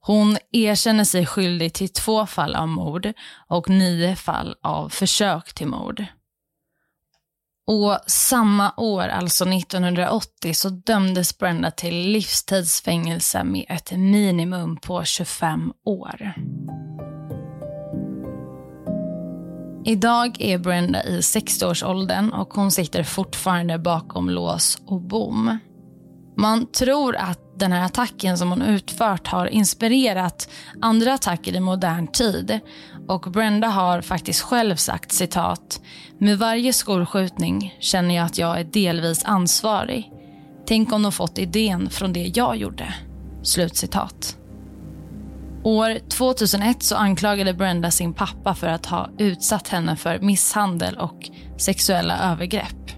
Hon 0.00 0.38
erkänner 0.52 1.04
sig 1.04 1.26
skyldig 1.26 1.74
till 1.74 1.88
två 1.88 2.26
fall 2.26 2.54
av 2.54 2.68
mord 2.68 3.12
och 3.48 3.70
nio 3.70 4.16
fall 4.16 4.56
av 4.62 4.88
försök 4.88 5.54
till 5.54 5.66
mord. 5.66 6.04
Och 7.66 7.98
samma 8.06 8.72
år, 8.76 9.08
alltså 9.08 9.48
1980, 9.48 10.54
så 10.54 10.68
dömdes 10.68 11.38
Brenda 11.38 11.70
till 11.70 11.94
livstidsfängelse 11.94 13.44
med 13.44 13.64
ett 13.68 13.92
minimum 13.92 14.76
på 14.76 15.04
25 15.04 15.72
år. 15.84 16.34
Idag 19.86 20.36
är 20.40 20.58
Brenda 20.58 21.04
i 21.04 21.20
60-årsåldern 21.20 22.32
och 22.32 22.54
hon 22.54 22.70
sitter 22.70 23.02
fortfarande 23.02 23.78
bakom 23.78 24.30
lås 24.30 24.78
och 24.86 25.00
bom. 25.00 25.58
Man 26.36 26.66
tror 26.66 27.16
att 27.16 27.58
den 27.58 27.72
här 27.72 27.84
attacken 27.84 28.38
som 28.38 28.50
hon 28.50 28.62
utfört 28.62 29.26
har 29.26 29.46
inspirerat 29.46 30.48
andra 30.82 31.14
attacker 31.14 31.56
i 31.56 31.60
modern 31.60 32.06
tid. 32.06 32.60
Och 33.08 33.20
Brenda 33.20 33.68
har 33.68 34.00
faktiskt 34.00 34.40
själv 34.40 34.76
sagt 34.76 35.12
citat. 35.12 35.80
Med 36.18 36.38
varje 36.38 36.72
skolskjutning 36.72 37.76
känner 37.80 38.14
jag 38.14 38.24
att 38.24 38.38
jag 38.38 38.60
är 38.60 38.64
delvis 38.64 39.24
ansvarig. 39.24 40.10
Tänk 40.66 40.92
om 40.92 41.02
de 41.02 41.12
fått 41.12 41.38
idén 41.38 41.90
från 41.90 42.12
det 42.12 42.32
jag 42.34 42.56
gjorde. 42.56 42.94
Slutcitat. 43.42 44.36
År 45.64 46.08
2001 46.08 46.82
så 46.82 46.96
anklagade 46.96 47.54
Brenda 47.54 47.90
sin 47.90 48.14
pappa 48.14 48.54
för 48.54 48.66
att 48.66 48.86
ha 48.86 49.10
utsatt 49.18 49.68
henne 49.68 49.96
för 49.96 50.18
misshandel 50.18 50.96
och 50.96 51.30
sexuella 51.58 52.32
övergrepp. 52.32 52.90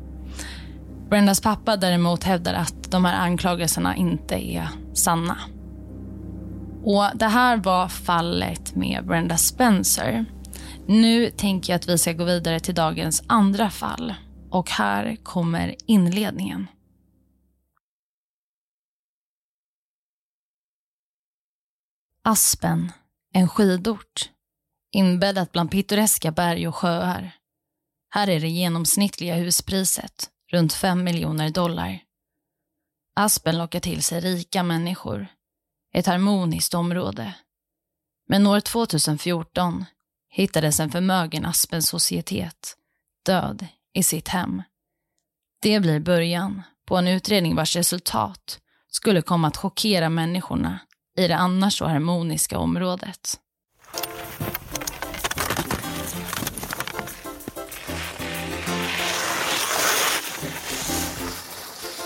Brendas 1.11 1.41
pappa 1.41 1.77
däremot 1.77 2.25
hävdar 2.25 2.55
att 2.55 2.91
de 2.91 3.05
här 3.05 3.27
anklagelserna 3.27 3.97
inte 3.97 4.35
är 4.35 4.69
sanna. 4.95 5.37
Och 6.85 7.11
Det 7.15 7.27
här 7.27 7.57
var 7.57 7.89
fallet 7.89 8.75
med 8.75 9.07
Brenda 9.07 9.37
Spencer. 9.37 10.25
Nu 10.87 11.31
tänker 11.31 11.73
jag 11.73 11.79
att 11.79 11.89
vi 11.89 11.99
ska 11.99 12.13
gå 12.13 12.25
vidare 12.25 12.61
till 12.61 12.75
dagens 12.75 13.23
andra 13.27 13.71
fall. 13.71 14.15
Och 14.51 14.71
här 14.71 15.17
kommer 15.23 15.75
inledningen. 15.87 16.67
Aspen, 22.29 22.93
en 23.33 23.49
skidort. 23.49 24.31
Inbäddat 24.93 25.53
bland 25.53 25.71
pittoreska 25.71 26.31
berg 26.33 26.69
och 26.69 26.75
sjöar. 26.75 27.37
Här 28.11 28.29
är 28.29 28.41
det 28.41 28.49
genomsnittliga 28.49 29.35
huspriset 29.35 30.31
runt 30.53 30.73
5 30.73 31.05
miljoner 31.05 31.51
dollar. 31.51 31.99
Aspen 33.17 33.59
lockar 33.59 33.81
till 33.81 34.03
sig 34.03 34.21
rika 34.21 34.63
människor. 34.63 35.27
Ett 35.95 36.07
harmoniskt 36.07 36.75
område. 36.75 37.35
Men 38.29 38.47
år 38.47 38.61
2014 38.61 39.85
hittades 40.31 40.81
en 40.81 40.91
förmögen 40.91 41.47
Aspen-societet 41.47 42.77
död 43.27 43.67
i 43.93 44.03
sitt 44.03 44.29
hem. 44.29 44.63
Det 45.63 45.81
blir 45.81 46.01
början 46.01 46.63
på 46.87 46.97
en 46.97 47.09
utredning 47.09 47.57
vars 47.57 47.77
resultat 47.77 48.61
skulle 48.89 49.23
komma 49.23 49.49
att 49.49 49.57
chockera 49.57 50.09
människorna 50.09 50.81
i 51.17 51.29
det 51.29 51.37
annars 51.37 51.79
så 51.79 51.87
harmoniska 51.87 52.59
området. 52.59 53.41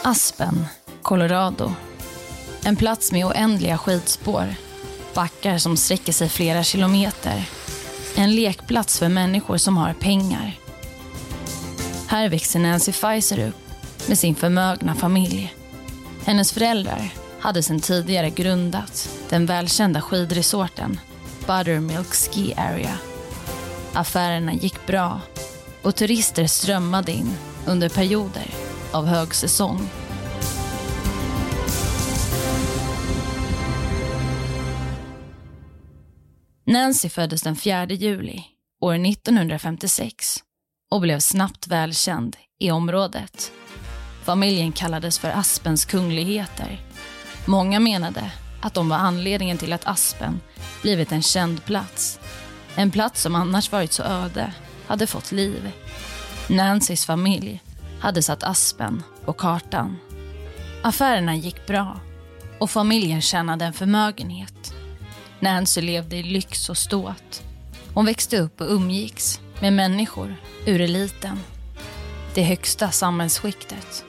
Aspen, 0.02 0.66
Colorado. 1.02 1.72
En 2.64 2.76
plats 2.76 3.12
med 3.12 3.26
oändliga 3.26 3.78
skidspår. 3.78 4.54
Backar 5.14 5.58
som 5.58 5.76
sträcker 5.76 6.12
sig 6.12 6.28
flera 6.28 6.62
kilometer. 6.62 7.48
En 8.16 8.34
lekplats 8.34 8.98
för 8.98 9.08
människor 9.08 9.56
som 9.56 9.76
har 9.76 9.92
pengar. 9.92 10.58
Här 12.06 12.28
växer 12.28 12.60
Nancy 12.60 12.92
Pfizer 12.92 13.48
upp 13.48 13.56
med 14.08 14.18
sin 14.18 14.34
förmögna 14.34 14.94
familj. 14.94 15.54
Hennes 16.24 16.52
föräldrar 16.52 17.12
hade 17.40 17.62
sedan 17.62 17.80
tidigare 17.80 18.30
grundat 18.30 19.10
den 19.28 19.46
välkända 19.46 20.00
skidresorten 20.00 21.00
Buttermilk 21.46 22.14
Ski 22.14 22.54
Area. 22.56 22.98
Affärerna 23.92 24.54
gick 24.54 24.86
bra 24.86 25.20
och 25.82 25.96
turister 25.96 26.46
strömmade 26.46 27.12
in 27.12 27.36
under 27.66 27.88
perioder 27.88 28.46
av 28.92 29.06
högsäsong. 29.06 29.90
Nancy 36.66 37.08
föddes 37.08 37.42
den 37.42 37.56
4 37.56 37.86
juli 37.86 38.44
år 38.80 38.94
1956 38.94 40.36
och 40.90 41.00
blev 41.00 41.18
snabbt 41.18 41.66
välkänd 41.66 42.36
i 42.58 42.70
området. 42.70 43.52
Familjen 44.22 44.72
kallades 44.72 45.18
för 45.18 45.30
Aspens 45.30 45.84
kungligheter. 45.84 46.89
Många 47.50 47.80
menade 47.80 48.32
att 48.60 48.74
de 48.74 48.88
var 48.88 48.96
anledningen 48.96 49.58
till 49.58 49.72
att 49.72 49.86
Aspen 49.86 50.40
blivit 50.82 51.12
en 51.12 51.22
känd 51.22 51.64
plats. 51.64 52.20
En 52.74 52.90
plats 52.90 53.22
som 53.22 53.34
annars 53.34 53.72
varit 53.72 53.92
så 53.92 54.02
öde 54.02 54.52
hade 54.86 55.06
fått 55.06 55.32
liv. 55.32 55.70
Nancys 56.48 57.06
familj 57.06 57.62
hade 58.00 58.22
satt 58.22 58.42
Aspen 58.42 59.02
på 59.24 59.32
kartan. 59.32 59.98
Affärerna 60.82 61.36
gick 61.36 61.66
bra 61.66 62.00
och 62.58 62.70
familjen 62.70 63.20
tjänade 63.20 63.64
en 63.64 63.72
förmögenhet. 63.72 64.74
Nancy 65.40 65.80
levde 65.80 66.16
i 66.16 66.22
lyx 66.22 66.68
och 66.68 66.78
ståt. 66.78 67.42
Hon 67.94 68.06
växte 68.06 68.38
upp 68.38 68.60
och 68.60 68.70
umgicks 68.70 69.40
med 69.60 69.72
människor 69.72 70.36
ur 70.66 70.80
eliten. 70.80 71.40
Det 72.34 72.42
högsta 72.42 72.90
samhällsskiktet. 72.90 74.04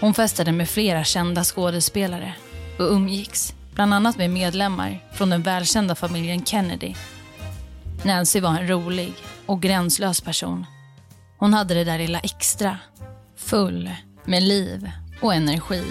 Hon 0.00 0.14
festade 0.14 0.52
med 0.52 0.68
flera 0.68 1.04
kända 1.04 1.44
skådespelare 1.44 2.34
och 2.78 2.92
umgicks 2.92 3.54
bland 3.74 3.94
annat 3.94 4.16
med 4.16 4.30
medlemmar 4.30 5.04
från 5.12 5.30
den 5.30 5.42
välkända 5.42 5.94
familjen 5.94 6.44
Kennedy. 6.44 6.94
Nancy 8.04 8.40
var 8.40 8.50
en 8.50 8.68
rolig 8.68 9.14
och 9.46 9.62
gränslös 9.62 10.20
person 10.20 10.66
hon 11.38 11.54
hade 11.54 11.74
det 11.74 11.84
där 11.84 11.98
lilla 11.98 12.20
extra. 12.20 12.78
Full 13.36 13.90
med 14.24 14.42
liv 14.42 14.90
och 15.22 15.34
energi. 15.34 15.84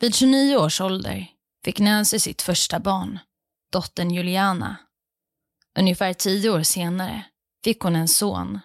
Vid 0.00 0.14
29 0.14 0.56
års 0.56 0.80
ålder 0.80 1.26
fick 1.64 1.78
Nancy 1.78 2.18
sitt 2.18 2.42
första 2.42 2.80
barn, 2.80 3.18
dottern 3.72 4.10
Juliana. 4.10 4.76
Ungefär 5.78 6.12
tio 6.12 6.50
år 6.50 6.62
senare 6.62 7.24
fick 7.64 7.80
hon 7.80 7.96
en 7.96 8.08
son. 8.08 8.60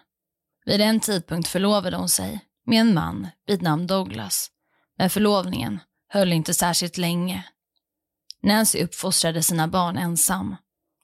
Vid 0.70 0.80
en 0.80 1.00
tidpunkt 1.00 1.48
förlovade 1.48 1.96
hon 1.96 2.08
sig 2.08 2.40
med 2.66 2.80
en 2.80 2.94
man 2.94 3.28
vid 3.46 3.62
namn 3.62 3.86
Douglas. 3.86 4.50
Men 4.98 5.10
förlovningen 5.10 5.80
höll 6.08 6.32
inte 6.32 6.54
särskilt 6.54 6.98
länge. 6.98 7.44
Nancy 8.42 8.82
uppfostrade 8.82 9.42
sina 9.42 9.68
barn 9.68 9.96
ensam. 9.98 10.56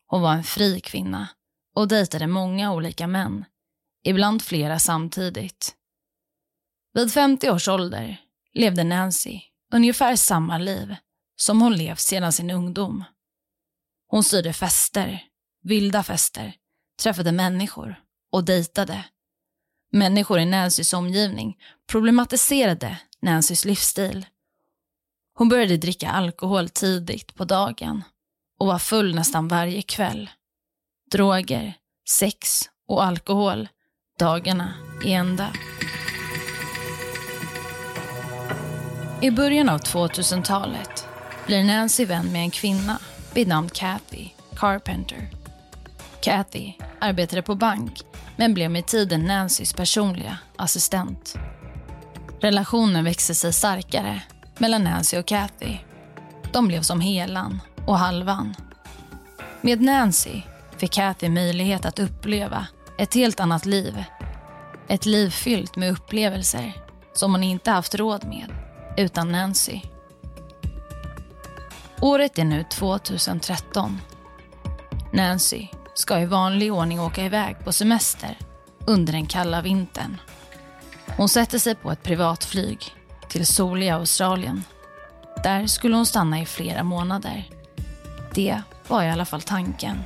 Hon 0.06 0.22
var 0.22 0.32
en 0.32 0.44
fri 0.44 0.80
kvinna 0.80 1.28
och 1.74 1.88
dejtade 1.88 2.26
många 2.26 2.72
olika 2.72 3.06
män, 3.06 3.44
ibland 4.04 4.42
flera 4.42 4.78
samtidigt. 4.78 5.74
Vid 6.94 7.12
50 7.12 7.50
års 7.50 7.68
ålder 7.68 8.20
levde 8.52 8.84
Nancy 8.84 9.40
ungefär 9.72 10.16
samma 10.16 10.58
liv 10.58 10.96
som 11.36 11.62
hon 11.62 11.76
levt 11.76 12.00
sedan 12.00 12.32
sin 12.32 12.50
ungdom. 12.50 13.04
Hon 14.08 14.24
styrde 14.24 14.52
fester, 14.52 15.24
vilda 15.62 16.02
fester, 16.02 16.54
träffade 17.02 17.32
människor 17.32 18.00
och 18.32 18.44
dejtade. 18.44 19.04
Människor 19.92 20.38
i 20.38 20.44
Nancys 20.44 20.92
omgivning 20.92 21.56
problematiserade 21.86 22.98
Nancys 23.22 23.64
livsstil. 23.64 24.26
Hon 25.34 25.48
började 25.48 25.76
dricka 25.76 26.10
alkohol 26.10 26.68
tidigt 26.68 27.34
på 27.34 27.44
dagen 27.44 28.04
och 28.58 28.66
var 28.66 28.78
full 28.78 29.14
nästan 29.14 29.48
varje 29.48 29.82
kväll 29.82 30.30
droger, 31.10 31.74
sex 32.08 32.60
och 32.88 33.04
alkohol 33.04 33.68
dagarna 34.18 34.74
i 35.04 35.12
ända. 35.12 35.52
I 39.22 39.30
början 39.30 39.68
av 39.68 39.80
2000-talet 39.80 41.08
blir 41.46 41.64
Nancy 41.64 42.04
vän 42.04 42.32
med 42.32 42.40
en 42.40 42.50
kvinna 42.50 42.98
vid 43.34 43.48
namn 43.48 43.68
Kathy 43.68 44.28
Carpenter. 44.56 45.35
Kathy 46.26 46.72
arbetade 47.00 47.42
på 47.42 47.54
bank 47.54 48.02
men 48.36 48.54
blev 48.54 48.70
med 48.70 48.86
tiden 48.86 49.24
Nancys 49.24 49.72
personliga 49.72 50.38
assistent. 50.56 51.34
Relationen 52.40 53.04
växte 53.04 53.34
sig 53.34 53.52
starkare 53.52 54.22
mellan 54.58 54.84
Nancy 54.84 55.18
och 55.18 55.26
Kathy. 55.26 55.76
De 56.52 56.68
blev 56.68 56.82
som 56.82 57.00
helan 57.00 57.60
och 57.86 57.98
halvan. 57.98 58.54
Med 59.60 59.80
Nancy 59.80 60.42
fick 60.76 60.92
Kathy 60.92 61.28
möjlighet 61.28 61.86
att 61.86 61.98
uppleva 61.98 62.66
ett 62.98 63.14
helt 63.14 63.40
annat 63.40 63.66
liv. 63.66 64.04
Ett 64.88 65.06
liv 65.06 65.30
fyllt 65.30 65.76
med 65.76 65.92
upplevelser 65.92 66.72
som 67.14 67.32
hon 67.32 67.42
inte 67.42 67.70
haft 67.70 67.94
råd 67.94 68.24
med. 68.24 68.46
utan 68.96 69.32
Nancy. 69.32 69.80
Året 72.00 72.38
är 72.38 72.44
nu 72.44 72.64
2013. 72.70 74.00
Nancy 75.12 75.66
ska 75.98 76.20
i 76.20 76.26
vanlig 76.26 76.72
ordning 76.72 77.00
åka 77.00 77.24
iväg 77.24 77.56
på 77.64 77.72
semester 77.72 78.38
under 78.86 79.12
den 79.12 79.26
kalla 79.26 79.62
vintern. 79.62 80.16
Hon 81.16 81.28
sätter 81.28 81.58
sig 81.58 81.74
på 81.74 81.90
ett 81.90 82.02
privatflyg 82.02 82.94
till 83.28 83.46
soliga 83.46 83.94
Australien. 83.94 84.64
Där 85.42 85.66
skulle 85.66 85.96
hon 85.96 86.06
stanna 86.06 86.40
i 86.40 86.46
flera 86.46 86.82
månader. 86.82 87.50
Det 88.34 88.62
var 88.88 89.02
i 89.02 89.10
alla 89.10 89.24
fall 89.24 89.42
tanken. 89.42 89.98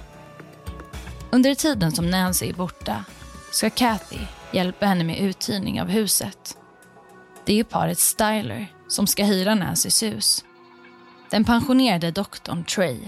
Under 1.31 1.55
tiden 1.55 1.92
som 1.92 2.11
Nancy 2.11 2.48
är 2.48 2.55
borta 2.55 3.05
ska 3.53 3.70
Kathy 3.70 4.18
hjälpa 4.53 4.87
henne 4.87 5.05
med 5.05 5.18
uthyrning 5.18 5.81
av 5.81 5.88
huset. 5.88 6.57
Det 7.44 7.61
är 7.61 7.64
paret 7.64 7.98
Styler 7.98 8.72
som 8.88 9.07
ska 9.07 9.24
hyra 9.24 9.55
Nancys 9.55 10.03
hus. 10.03 10.44
Den 11.31 11.44
pensionerade 11.44 12.11
doktorn 12.11 12.64
Trey 12.64 12.98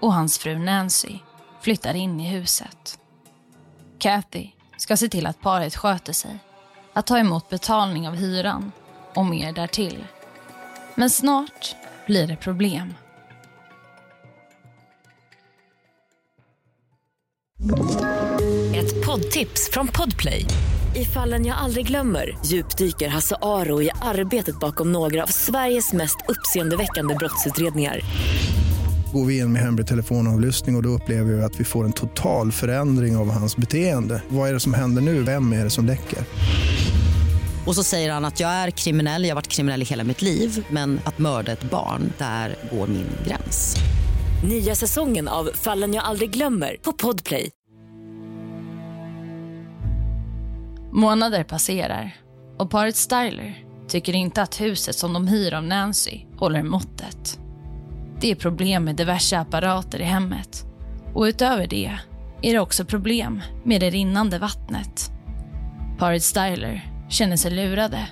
och 0.00 0.12
hans 0.12 0.38
fru 0.38 0.58
Nancy 0.58 1.18
flyttar 1.62 1.94
in 1.94 2.20
i 2.20 2.28
huset. 2.28 2.98
Kathy 3.98 4.50
ska 4.76 4.96
se 4.96 5.08
till 5.08 5.26
att 5.26 5.40
paret 5.40 5.76
sköter 5.76 6.12
sig, 6.12 6.38
att 6.92 7.06
ta 7.06 7.18
emot 7.18 7.48
betalning 7.48 8.08
av 8.08 8.14
hyran 8.14 8.72
och 9.14 9.26
mer 9.26 9.52
därtill. 9.52 10.04
Men 10.94 11.10
snart 11.10 11.76
blir 12.06 12.26
det 12.26 12.36
problem. 12.36 12.94
Ett 18.74 19.06
poddtips 19.06 19.70
från 19.72 19.88
Podplay. 19.88 20.46
I 20.96 21.04
fallen 21.04 21.46
jag 21.46 21.58
aldrig 21.58 21.86
glömmer 21.86 22.38
djupdyker 22.46 23.08
Hasse 23.08 23.36
Aro 23.42 23.82
i 23.82 23.90
arbetet 24.02 24.60
bakom 24.60 24.92
några 24.92 25.22
av 25.22 25.26
Sveriges 25.26 25.92
mest 25.92 26.16
uppseendeväckande 26.28 27.14
brottsutredningar. 27.14 28.00
Går 29.12 29.24
vi 29.24 29.38
in 29.38 29.52
med 29.52 29.62
hemlig 29.62 29.86
telefonavlyssning 29.86 30.74
och, 30.74 30.78
och 30.78 30.82
då 30.82 30.88
upplever 30.88 31.32
vi 31.32 31.42
att 31.42 31.60
vi 31.60 31.64
får 31.64 31.84
en 31.84 31.92
total 31.92 32.52
förändring 32.52 33.16
av 33.16 33.30
hans 33.30 33.56
beteende. 33.56 34.22
Vad 34.28 34.48
är 34.48 34.52
det 34.52 34.60
som 34.60 34.74
händer 34.74 35.02
nu? 35.02 35.22
Vem 35.22 35.52
är 35.52 35.64
det 35.64 35.70
som 35.70 35.86
läcker? 35.86 36.18
Och 37.66 37.74
så 37.74 37.84
säger 37.84 38.12
han 38.12 38.24
att 38.24 38.40
jag 38.40 38.50
är 38.50 38.70
kriminell, 38.70 39.22
jag 39.22 39.30
har 39.30 39.34
varit 39.34 39.48
kriminell 39.48 39.82
i 39.82 39.84
hela 39.84 40.04
mitt 40.04 40.22
liv 40.22 40.66
men 40.70 41.00
att 41.04 41.18
mörda 41.18 41.52
ett 41.52 41.70
barn, 41.70 42.12
där 42.18 42.56
går 42.72 42.86
min 42.86 43.06
gräns. 43.26 43.76
Nya 44.44 44.74
säsongen 44.74 45.28
av 45.28 45.50
Fallen 45.54 45.94
jag 45.94 46.04
aldrig 46.04 46.30
glömmer 46.30 46.76
på 46.82 46.92
Podplay. 46.92 47.50
Månader 50.92 51.44
passerar 51.44 52.16
och 52.58 52.70
paret 52.70 52.96
Styler 52.96 53.64
tycker 53.88 54.12
inte 54.12 54.42
att 54.42 54.60
huset 54.60 54.96
som 54.96 55.12
de 55.12 55.28
hyr 55.28 55.54
av 55.54 55.64
Nancy 55.64 56.20
håller 56.36 56.62
måttet. 56.62 57.38
Det 58.22 58.30
är 58.30 58.34
problem 58.34 58.84
med 58.84 58.96
diverse 58.96 59.38
apparater 59.38 60.00
i 60.00 60.04
hemmet 60.04 60.64
och 61.14 61.22
utöver 61.22 61.66
det 61.66 61.98
är 62.42 62.52
det 62.52 62.58
också 62.58 62.84
problem 62.84 63.42
med 63.64 63.80
det 63.80 63.90
rinnande 63.90 64.38
vattnet. 64.38 65.10
Paret 65.98 66.22
Styler 66.22 66.90
känner 67.08 67.36
sig 67.36 67.50
lurade 67.50 68.08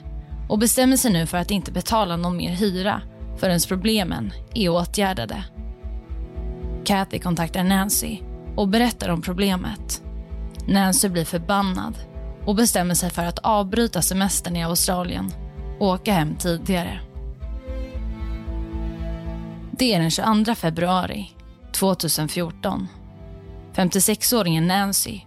och 0.48 0.58
bestämmer 0.58 0.96
sig 0.96 1.12
nu 1.12 1.26
för 1.26 1.38
att 1.38 1.50
inte 1.50 1.72
betala 1.72 2.16
någon 2.16 2.36
mer 2.36 2.50
hyra 2.50 3.02
förrän 3.36 3.60
problemen 3.68 4.32
är 4.54 4.68
åtgärdade. 4.68 5.44
Kathy 6.84 7.18
kontaktar 7.18 7.64
Nancy 7.64 8.18
och 8.56 8.68
berättar 8.68 9.08
om 9.08 9.22
problemet. 9.22 10.02
Nancy 10.66 11.08
blir 11.08 11.24
förbannad 11.24 11.94
och 12.44 12.54
bestämmer 12.54 12.94
sig 12.94 13.10
för 13.10 13.24
att 13.24 13.38
avbryta 13.38 14.02
semestern 14.02 14.56
i 14.56 14.64
Australien 14.64 15.32
och 15.78 15.88
åka 15.88 16.12
hem 16.12 16.36
tidigare. 16.36 17.00
Det 19.80 19.94
är 19.94 20.00
den 20.00 20.10
22 20.10 20.54
februari 20.54 21.30
2014. 21.72 22.88
56-åringen 23.74 24.66
Nancy 24.66 25.20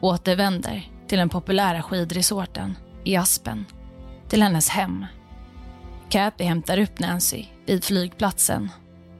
återvänder 0.00 0.90
till 1.08 1.18
den 1.18 1.28
populära 1.28 1.82
skidresorten 1.82 2.76
i 3.04 3.16
Aspen, 3.16 3.66
till 4.28 4.42
hennes 4.42 4.68
hem. 4.68 5.06
Kathy 6.08 6.44
hämtar 6.44 6.78
upp 6.78 6.98
Nancy 6.98 7.44
vid 7.66 7.84
flygplatsen 7.84 8.70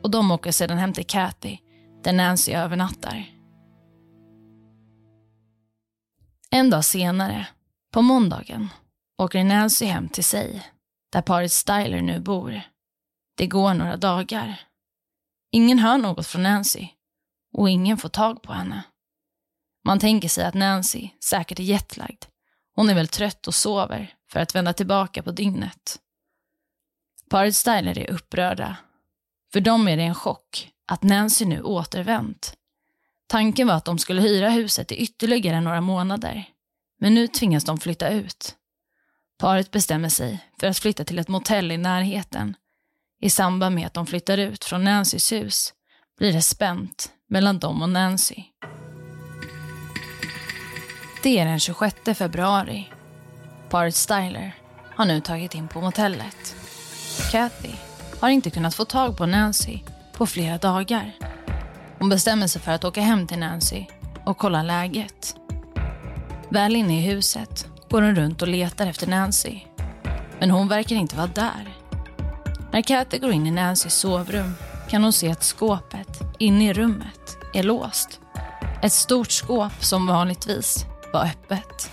och 0.03 0.11
de 0.11 0.31
åker 0.31 0.53
sedan 0.53 0.79
hem 0.79 0.93
till 0.93 1.07
Kathy 1.07 1.59
där 2.05 2.13
Nancy 2.13 2.53
övernattar. 2.53 3.31
En 6.51 6.71
dag 6.71 6.85
senare, 6.85 7.47
på 7.93 8.03
måndagen, 8.03 8.69
åker 9.19 9.45
Nancy 9.45 9.87
hem 9.87 10.09
till 10.09 10.25
sig, 10.25 10.67
där 11.13 11.23
paret 11.23 11.53
Styler 11.53 12.03
nu 12.03 12.21
bor. 12.21 12.61
Det 13.37 13.47
går 13.47 13.75
några 13.75 13.97
dagar. 13.97 14.70
Ingen 15.53 15.79
hör 15.79 15.99
något 15.99 16.27
från 16.27 16.43
Nancy 16.43 16.89
och 17.53 17.71
ingen 17.71 17.97
får 17.97 18.09
tag 18.09 18.43
på 18.43 18.53
henne. 18.53 18.83
Man 19.85 19.99
tänker 19.99 20.29
sig 20.29 20.45
att 20.45 20.55
Nancy 20.55 21.09
säkert 21.25 21.59
är 21.59 21.65
jetlagd. 21.65 22.25
Hon 22.75 22.91
är 22.91 22.95
väl 22.95 23.09
trött 23.09 23.47
och 23.47 23.55
sover 23.55 24.15
för 24.31 24.41
att 24.41 24.55
vända 24.55 24.73
tillbaka 24.73 25.23
på 25.23 25.31
dygnet. 25.31 25.99
Paret 27.31 27.57
Styler 27.57 27.99
är 27.99 28.11
upprörda. 28.11 28.77
För 29.53 29.61
dem 29.61 29.89
är 29.89 29.97
det 29.97 30.03
en 30.03 30.15
chock 30.15 30.71
att 30.87 31.03
Nancy 31.03 31.45
nu 31.45 31.63
återvänt. 31.63 32.55
Tanken 33.27 33.67
var 33.67 33.75
att 33.75 33.85
de 33.85 33.99
skulle 33.99 34.21
hyra 34.21 34.51
huset 34.51 34.93
i 34.93 34.97
ytterligare 34.97 35.61
några 35.61 35.81
månader. 35.81 36.49
Men 36.99 37.15
nu 37.15 37.27
tvingas 37.27 37.65
de 37.65 37.79
flytta 37.79 38.09
ut. 38.09 38.57
Paret 39.39 39.71
bestämmer 39.71 40.09
sig 40.09 40.49
för 40.61 40.67
att 40.67 40.79
flytta 40.79 41.05
till 41.05 41.19
ett 41.19 41.29
motell 41.29 41.73
i 41.73 41.77
närheten. 41.77 42.57
I 43.21 43.31
samband 43.31 43.75
med 43.75 43.87
att 43.87 43.95
de 43.95 44.07
flyttar 44.07 44.39
ut 44.39 44.65
från 44.65 44.85
Nancys 44.85 45.33
hus 45.33 45.73
blir 46.19 46.33
det 46.33 46.43
spänt 46.43 47.11
mellan 47.29 47.59
dem 47.59 47.83
och 47.83 47.89
Nancy. 47.89 48.43
Det 51.23 51.39
är 51.39 51.45
den 51.45 51.61
26 51.61 51.97
februari. 52.15 52.89
Paret 53.69 53.95
Styler 53.95 54.55
har 54.95 55.05
nu 55.05 55.21
tagit 55.21 55.55
in 55.55 55.69
på 55.69 55.81
motellet. 55.81 56.57
Kathy 57.31 57.75
har 58.21 58.29
inte 58.29 58.51
kunnat 58.51 58.75
få 58.75 58.85
tag 58.85 59.17
på 59.17 59.27
Nancy 59.27 59.79
på 60.13 60.27
flera 60.27 60.59
dagar. 60.59 61.13
Hon 61.99 62.09
bestämmer 62.09 62.47
sig 62.47 62.63
för 62.63 62.73
att 62.73 62.85
åka 62.85 63.01
hem 63.01 63.27
till 63.27 63.39
Nancy 63.39 63.87
och 64.25 64.39
kolla 64.39 64.63
läget. 64.63 65.37
Väl 66.51 66.77
inne 66.77 66.99
i 66.99 67.03
huset 67.03 67.67
går 67.91 68.03
hon 68.03 68.15
runt 68.15 68.43
och 68.43 68.49
letar 68.49 68.87
efter 68.87 69.07
Nancy. 69.07 69.61
Men 70.39 70.51
hon 70.51 70.69
verkar 70.69 70.97
inte 70.97 71.17
vara 71.17 71.27
där. 71.27 71.80
När 72.73 72.83
Kathy 72.83 73.19
går 73.19 73.33
in 73.33 73.47
i 73.47 73.51
Nancys 73.51 73.95
sovrum 73.95 74.55
kan 74.89 75.03
hon 75.03 75.13
se 75.13 75.31
att 75.31 75.43
skåpet 75.43 76.21
inne 76.39 76.71
i 76.71 76.73
rummet 76.73 77.39
är 77.55 77.63
låst. 77.63 78.21
Ett 78.83 78.93
stort 78.93 79.31
skåp 79.31 79.85
som 79.85 80.07
vanligtvis 80.07 80.87
var 81.13 81.25
öppet. 81.25 81.91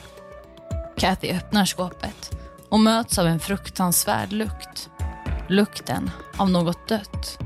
Kathy 0.98 1.32
öppnar 1.32 1.66
skåpet 1.66 2.38
och 2.70 2.80
möts 2.80 3.18
av 3.18 3.28
en 3.28 3.40
fruktansvärd 3.40 4.32
lukt. 4.32 4.90
Lukten 5.50 6.12
av 6.38 6.50
något 6.50 6.88
dött. 6.88 7.40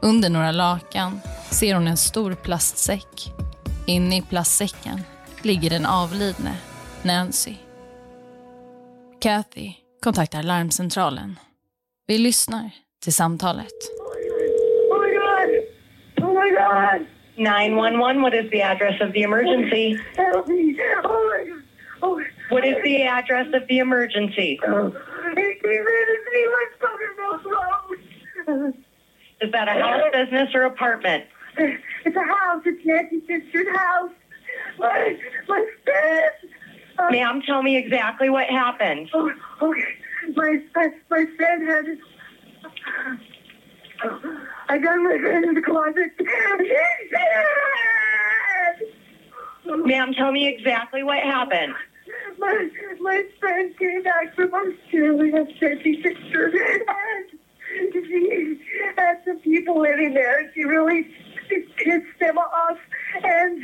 Under 0.00 0.30
några 0.30 0.52
lakan 0.52 1.20
ser 1.50 1.74
hon 1.74 1.88
en 1.88 1.96
stor 1.96 2.34
plastsäck. 2.34 3.32
Inne 3.86 4.16
i 4.16 4.22
plastsäcken 4.22 5.00
ligger 5.42 5.70
den 5.70 5.86
avlidne 5.86 6.56
Nancy. 7.02 7.54
Kathy 9.20 9.72
kontaktar 10.02 10.42
larmcentralen. 10.42 11.38
Vi 12.08 12.18
lyssnar 12.18 12.70
till 13.02 13.12
samtalet. 13.12 13.70
Oh 14.90 14.98
my 14.98 15.12
god! 15.14 15.48
Oh 16.22 16.34
my 16.34 16.50
god! 16.50 17.06
911, 17.36 18.22
what 18.22 18.34
is 18.34 18.50
the 18.50 18.62
address 18.62 19.00
of 19.00 19.12
the 19.12 19.22
emergency? 19.22 19.98
Help 20.16 20.46
me! 20.48 20.76
Oh 21.04 21.30
my 21.30 21.44
god! 21.50 21.62
Oh, 22.02 22.22
What 22.50 22.64
is 22.66 22.76
the 22.84 23.02
address 23.04 23.46
of 23.54 23.66
the 23.68 23.78
emergency? 23.78 24.60
Uh, 24.66 24.70
oh. 24.72 24.90
He 25.30 25.42
came 25.62 25.86
in 25.96 26.06
and 26.14 26.26
he 26.32 26.46
was 26.54 26.68
Summerville 26.80 27.50
Road. 27.50 28.74
Is 29.40 29.50
that 29.52 29.68
a 29.68 29.72
house, 29.72 30.02
business, 30.12 30.50
or 30.54 30.62
apartment? 30.64 31.24
It's 31.56 32.16
a 32.16 32.20
house. 32.20 32.62
It's 32.66 32.84
Nancy's 32.84 33.22
sister's 33.26 33.74
house. 33.76 34.10
My, 34.78 35.16
my 35.48 35.66
friend. 35.84 37.10
Ma'am, 37.10 37.42
tell 37.46 37.62
me 37.62 37.76
exactly 37.76 38.28
what 38.28 38.46
happened. 38.48 39.08
Oh, 39.14 39.32
okay. 39.62 39.82
My, 40.34 40.62
my, 40.74 40.88
my 41.10 41.26
friend 41.36 41.68
had. 41.68 41.98
I 44.68 44.78
got 44.78 44.96
my 44.98 45.18
friend 45.18 45.44
in 45.44 45.54
the 45.54 45.62
closet. 45.62 46.10
Ma'am, 49.66 50.12
tell 50.14 50.32
me 50.32 50.48
exactly 50.48 51.02
what 51.02 51.18
happened. 51.18 51.74
My, 52.38 52.68
my 53.00 53.24
friend 53.40 53.76
came 53.78 54.02
back 54.02 54.34
from 54.34 54.52
Australia, 54.52 55.46
said 55.60 55.80
she 55.82 56.02
her, 56.32 56.46
and 56.48 57.38
she 57.92 58.60
had 58.96 59.22
some 59.24 59.38
people 59.38 59.80
living 59.80 60.14
there, 60.14 60.40
and 60.40 60.50
she 60.54 60.64
really 60.64 61.08
pissed 61.48 62.18
them 62.20 62.38
off, 62.38 62.78
and 63.22 63.62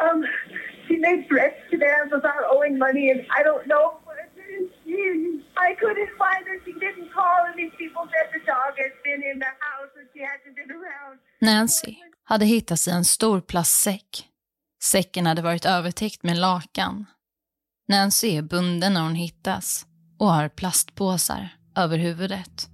um, 0.00 0.24
she 0.86 0.96
made 0.96 1.26
threats 1.28 1.58
to 1.70 1.76
them 1.76 2.12
about 2.12 2.44
owing 2.50 2.78
money, 2.78 3.10
and 3.10 3.26
I 3.36 3.42
don't 3.42 3.66
know. 3.66 3.93
Nancy 11.44 11.94
hade 12.24 12.44
hittats 12.44 12.88
i 12.88 12.90
en 12.90 13.04
stor 13.04 13.40
plastsäck. 13.40 14.28
Säcken 14.82 15.26
hade 15.26 15.42
varit 15.42 15.64
övertäckt 15.64 16.22
med 16.22 16.36
lakan. 16.38 17.06
Nancy 17.88 18.28
är 18.28 18.42
bunden 18.42 18.94
när 18.94 19.02
hon 19.02 19.14
hittas 19.14 19.86
och 20.18 20.26
har 20.32 20.48
plastpåsar 20.48 21.48
över 21.76 21.98
huvudet. 21.98 22.68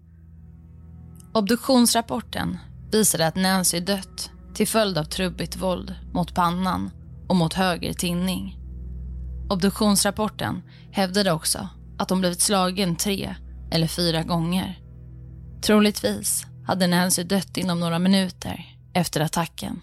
Obduktionsrapporten 1.35 2.59
visade 2.93 3.27
att 3.27 3.37
Nancy 3.37 3.81
dött 3.81 4.31
till 4.55 4.69
följd 4.69 4.99
av 4.99 5.05
trubbigt 5.05 5.57
våld 5.57 5.95
mot 6.13 6.35
pannan 6.35 6.91
och 7.29 7.37
mot 7.37 7.55
höger 7.55 7.93
tinning. 7.93 8.59
Obduktionsrapporten 9.51 10.63
hävdade 10.93 11.33
också 11.33 11.69
att 11.99 12.11
hon 12.11 12.21
blivit 12.21 12.41
slagen 12.41 12.97
tre 12.97 13.35
eller 13.71 13.87
fyra 13.87 14.23
gånger. 14.23 14.79
Troligtvis 15.63 16.47
hade 16.71 16.87
Nancy 16.87 17.23
dött 17.23 17.57
inom 17.57 17.81
några 17.81 17.99
minuter 17.99 18.65
efter 18.95 19.21
attacken. 19.21 19.81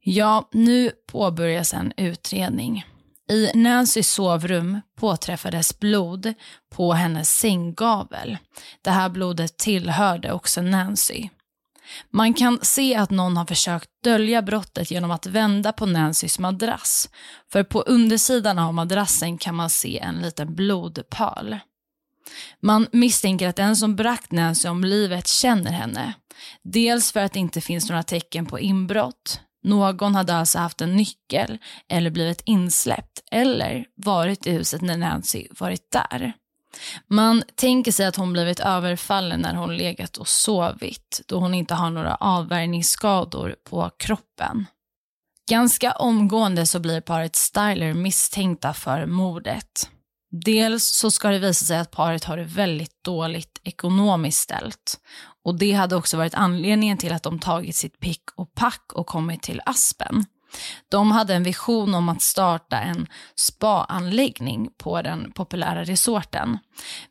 Ja, 0.00 0.48
nu 0.52 0.90
påbörjas 1.12 1.74
en 1.74 1.92
utredning. 1.96 2.84
I 3.30 3.50
Nancys 3.54 4.10
sovrum 4.10 4.80
påträffades 4.96 5.78
blod 5.78 6.34
på 6.70 6.92
hennes 6.92 7.38
sänggavel. 7.38 8.38
Det 8.82 8.90
här 8.90 9.08
blodet 9.08 9.56
tillhörde 9.56 10.32
också 10.32 10.62
Nancy. 10.62 11.28
Man 12.10 12.34
kan 12.34 12.58
se 12.62 12.94
att 12.94 13.10
någon 13.10 13.36
har 13.36 13.46
försökt 13.46 13.90
dölja 14.04 14.42
brottet 14.42 14.90
genom 14.90 15.10
att 15.10 15.26
vända 15.26 15.72
på 15.72 15.86
Nancys 15.86 16.38
madrass. 16.38 17.08
För 17.52 17.64
på 17.64 17.80
undersidan 17.80 18.58
av 18.58 18.74
madrassen 18.74 19.38
kan 19.38 19.54
man 19.54 19.70
se 19.70 19.98
en 19.98 20.22
liten 20.22 20.54
blodpöl. 20.54 21.58
Man 22.60 22.86
misstänker 22.92 23.48
att 23.48 23.56
den 23.56 23.76
som 23.76 23.96
bragt 23.96 24.32
Nancy 24.32 24.68
om 24.68 24.84
livet 24.84 25.26
känner 25.26 25.72
henne. 25.72 26.14
Dels 26.62 27.12
för 27.12 27.20
att 27.20 27.32
det 27.32 27.38
inte 27.38 27.60
finns 27.60 27.88
några 27.88 28.02
tecken 28.02 28.46
på 28.46 28.60
inbrott. 28.60 29.40
Någon 29.62 30.14
hade 30.14 30.34
alltså 30.34 30.58
haft 30.58 30.80
en 30.80 30.96
nyckel 30.96 31.58
eller 31.88 32.10
blivit 32.10 32.42
insläppt 32.44 33.22
eller 33.30 33.84
varit 33.96 34.46
i 34.46 34.50
huset 34.50 34.82
när 34.82 34.96
Nancy 34.96 35.46
varit 35.50 35.90
där. 35.92 36.32
Man 37.06 37.42
tänker 37.54 37.92
sig 37.92 38.06
att 38.06 38.16
hon 38.16 38.32
blivit 38.32 38.60
överfallen 38.60 39.40
när 39.40 39.54
hon 39.54 39.76
legat 39.76 40.16
och 40.16 40.28
sovit 40.28 41.20
då 41.26 41.38
hon 41.38 41.54
inte 41.54 41.74
har 41.74 41.90
några 41.90 42.14
avvärjningsskador 42.14 43.56
på 43.64 43.90
kroppen. 43.96 44.66
Ganska 45.50 45.92
omgående 45.92 46.66
så 46.66 46.80
blir 46.80 47.00
paret 47.00 47.36
Styler 47.36 47.94
misstänkta 47.94 48.74
för 48.74 49.06
mordet. 49.06 49.90
Dels 50.36 50.84
så 50.84 51.10
ska 51.10 51.28
det 51.28 51.38
visa 51.38 51.64
sig 51.64 51.78
att 51.78 51.90
paret 51.90 52.24
har 52.24 52.36
det 52.36 52.44
väldigt 52.44 53.04
dåligt 53.04 53.60
ekonomiskt 53.64 54.40
ställt. 54.40 55.00
Och 55.44 55.58
det 55.58 55.72
hade 55.72 55.96
också 55.96 56.16
varit 56.16 56.34
anledningen 56.34 56.98
till 56.98 57.12
att 57.12 57.22
de 57.22 57.38
tagit 57.38 57.76
sitt 57.76 58.00
pick 58.00 58.22
och 58.36 58.54
pack 58.54 58.92
och 58.92 59.06
kommit 59.06 59.42
till 59.42 59.60
Aspen. 59.66 60.24
De 60.88 61.10
hade 61.10 61.34
en 61.34 61.42
vision 61.42 61.94
om 61.94 62.08
att 62.08 62.22
starta 62.22 62.80
en 62.80 63.06
spa-anläggning 63.36 64.70
på 64.78 65.02
den 65.02 65.32
populära 65.32 65.84
resorten. 65.84 66.58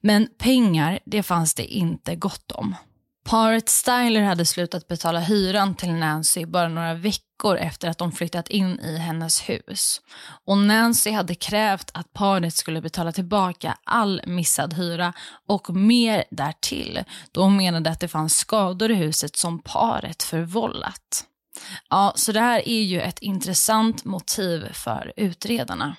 Men 0.02 0.28
pengar, 0.38 1.00
det 1.06 1.24
fanns 1.24 1.56
det 1.56 1.66
inte 1.66 2.16
gott 2.16 2.52
om. 2.52 2.76
Paret 3.24 3.70
Styler 3.70 4.22
hade 4.22 4.46
slutat 4.46 4.88
betala 4.88 5.20
hyran 5.20 5.76
till 5.76 5.94
Nancy 5.94 6.46
bara 6.46 6.68
några 6.68 6.94
veckor 6.94 7.58
efter 7.58 7.90
att 7.90 7.98
de 7.98 8.12
flyttat 8.12 8.50
in 8.50 8.80
i 8.80 8.98
hennes 8.98 9.50
hus. 9.50 10.02
Och 10.46 10.58
Nancy 10.58 11.12
hade 11.12 11.36
krävt 11.36 11.92
att 11.94 12.14
paret 12.14 12.54
skulle 12.54 12.82
betala 12.82 13.12
tillbaka 13.12 13.78
all 13.84 14.22
missad 14.26 14.74
hyra 14.74 15.14
och 15.48 15.76
mer 15.76 16.24
därtill 16.32 17.04
då 17.32 17.42
hon 17.42 17.58
menade 17.58 17.90
att 17.90 18.00
det 18.00 18.08
fanns 18.08 18.38
skador 18.38 18.92
i 18.92 18.96
huset 18.96 19.36
som 19.36 19.60
paret 19.60 20.24
förvållat. 20.24 21.26
Ja, 21.90 22.14
så 22.16 22.32
det 22.32 22.40
här 22.40 22.68
är 22.68 22.82
ju 22.82 23.02
ett 23.02 23.20
intressant 23.20 24.06
motiv 24.06 24.74
för 24.74 25.14
utredarna. 25.18 25.96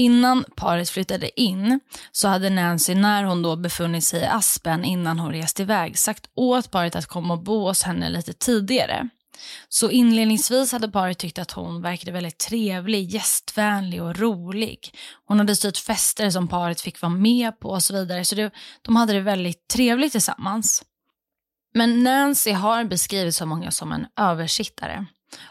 Innan 0.00 0.44
paret 0.56 0.90
flyttade 0.90 1.40
in 1.40 1.80
så 2.12 2.28
hade 2.28 2.50
Nancy, 2.50 2.94
när 2.94 3.24
hon 3.24 3.42
då 3.42 3.56
befunnit 3.56 4.04
sig 4.04 4.20
i 4.20 4.26
Aspen 4.26 4.84
innan 4.84 5.18
hon 5.18 5.32
reste 5.32 5.62
iväg, 5.62 5.98
sagt 5.98 6.30
åt 6.34 6.70
paret 6.70 6.96
att 6.96 7.06
komma 7.06 7.34
och 7.34 7.42
bo 7.42 7.66
hos 7.66 7.82
henne 7.82 8.10
lite 8.10 8.32
tidigare. 8.32 9.08
Så 9.68 9.90
inledningsvis 9.90 10.72
hade 10.72 10.88
paret 10.88 11.18
tyckt 11.18 11.38
att 11.38 11.50
hon 11.50 11.82
verkade 11.82 12.12
väldigt 12.12 12.38
trevlig, 12.38 13.10
gästvänlig 13.10 14.02
och 14.02 14.18
rolig. 14.18 14.94
Hon 15.24 15.38
hade 15.38 15.56
styrt 15.56 15.78
fester 15.78 16.30
som 16.30 16.48
paret 16.48 16.80
fick 16.80 17.02
vara 17.02 17.12
med 17.12 17.60
på 17.60 17.68
och 17.68 17.82
så 17.82 17.94
vidare. 17.94 18.24
Så 18.24 18.34
det, 18.34 18.50
de 18.82 18.96
hade 18.96 19.12
det 19.12 19.20
väldigt 19.20 19.68
trevligt 19.68 20.12
tillsammans. 20.12 20.82
Men 21.74 22.02
Nancy 22.02 22.52
har 22.52 22.84
beskrivits 22.84 23.42
av 23.42 23.48
många 23.48 23.70
som 23.70 23.92
en 23.92 24.06
översittare. 24.16 25.06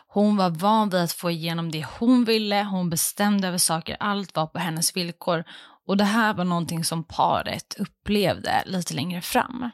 Hon 0.08 0.38
var 0.38 0.50
van 0.50 0.90
vid 0.90 1.00
att 1.00 1.12
få 1.12 1.32
igenom 1.32 1.72
det 1.72 1.86
hon 2.00 2.26
ville, 2.26 2.64
hon 2.64 2.90
bestämde 2.90 3.48
över 3.48 3.58
saker, 3.58 3.98
allt 4.00 4.36
var 4.36 4.48
på 4.48 4.60
hennes 4.60 4.98
villkor. 4.98 5.44
Och 5.88 5.98
det 5.98 6.04
här 6.04 6.34
var 6.34 6.46
någonting 6.46 6.84
som 6.84 7.04
paret 7.04 7.76
upplevde 7.80 8.64
lite 8.66 8.94
längre 8.94 9.22
fram. 9.22 9.70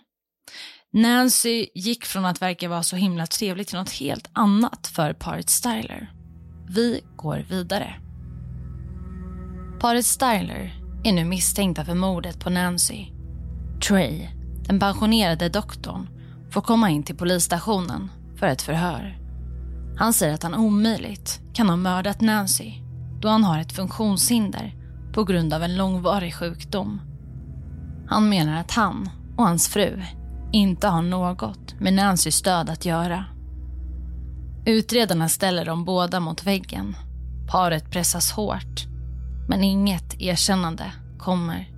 Nancy 0.94 1.68
gick 1.74 2.06
från 2.06 2.26
att 2.26 2.42
verka 2.42 2.70
vara 2.70 2.84
så 2.84 2.96
himla 2.96 3.28
trevlig 3.28 3.68
till 3.68 3.78
något 3.78 3.92
helt 3.92 4.30
annat 4.34 4.88
för 4.88 5.14
paret 5.14 5.50
Styler. 5.50 6.12
Vi 6.70 7.02
går 7.16 7.46
vidare. 7.50 7.96
Paret 9.80 10.06
Styler 10.06 10.74
är 11.04 11.14
nu 11.14 11.26
misstänkta 11.26 11.86
för 11.86 11.94
mordet 11.94 12.40
på 12.40 12.50
Nancy. 12.50 13.06
Trey, 13.88 14.30
den 14.68 14.80
pensionerade 14.80 15.50
doktorn, 15.50 16.10
får 16.52 16.62
komma 16.62 16.90
in 16.90 17.04
till 17.04 17.18
polisstationen 17.18 18.12
för 18.40 18.48
ett 18.48 18.62
förhör. 18.62 19.25
Han 19.98 20.14
säger 20.14 20.34
att 20.34 20.44
han 20.44 20.56
omöjligt 20.56 21.40
kan 21.54 21.70
ha 21.70 21.76
mördat 21.76 22.22
Nancy 22.22 22.72
då 23.22 23.28
han 23.28 23.44
har 23.44 23.60
ett 23.60 23.72
funktionshinder 23.72 24.76
på 25.14 25.24
grund 25.24 25.54
av 25.54 25.64
en 25.64 25.76
långvarig 25.76 26.36
sjukdom. 26.36 27.02
Han 28.08 28.30
menar 28.30 28.60
att 28.60 28.72
han 28.72 29.10
och 29.38 29.46
hans 29.46 29.68
fru 29.68 30.02
inte 30.52 30.88
har 30.88 31.02
något 31.02 31.80
med 31.80 31.94
Nancys 31.94 32.42
död 32.42 32.70
att 32.70 32.86
göra. 32.86 33.26
Utredarna 34.66 35.30
ställer 35.30 35.66
dem 35.66 35.86
båda 35.86 36.20
mot 36.20 36.48
väggen. 36.48 36.96
Paret 37.48 37.92
pressas 37.92 38.32
hårt, 38.32 38.86
men 39.48 39.64
inget 39.64 40.22
erkännande 40.22 40.92
kommer. 41.20 41.70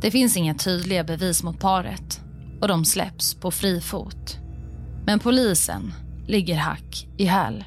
Det 0.00 0.10
finns 0.10 0.36
inga 0.36 0.54
tydliga 0.54 1.04
bevis 1.04 1.42
mot 1.42 1.60
paret 1.60 2.20
och 2.60 2.68
de 2.68 2.84
släpps 2.84 3.34
på 3.34 3.50
fri 3.50 3.80
fot. 3.80 4.38
Men 5.06 5.18
polisen 5.18 5.92
ligger 6.28 6.56
hack 6.56 7.08
i 7.18 7.24
häl. 7.24 7.64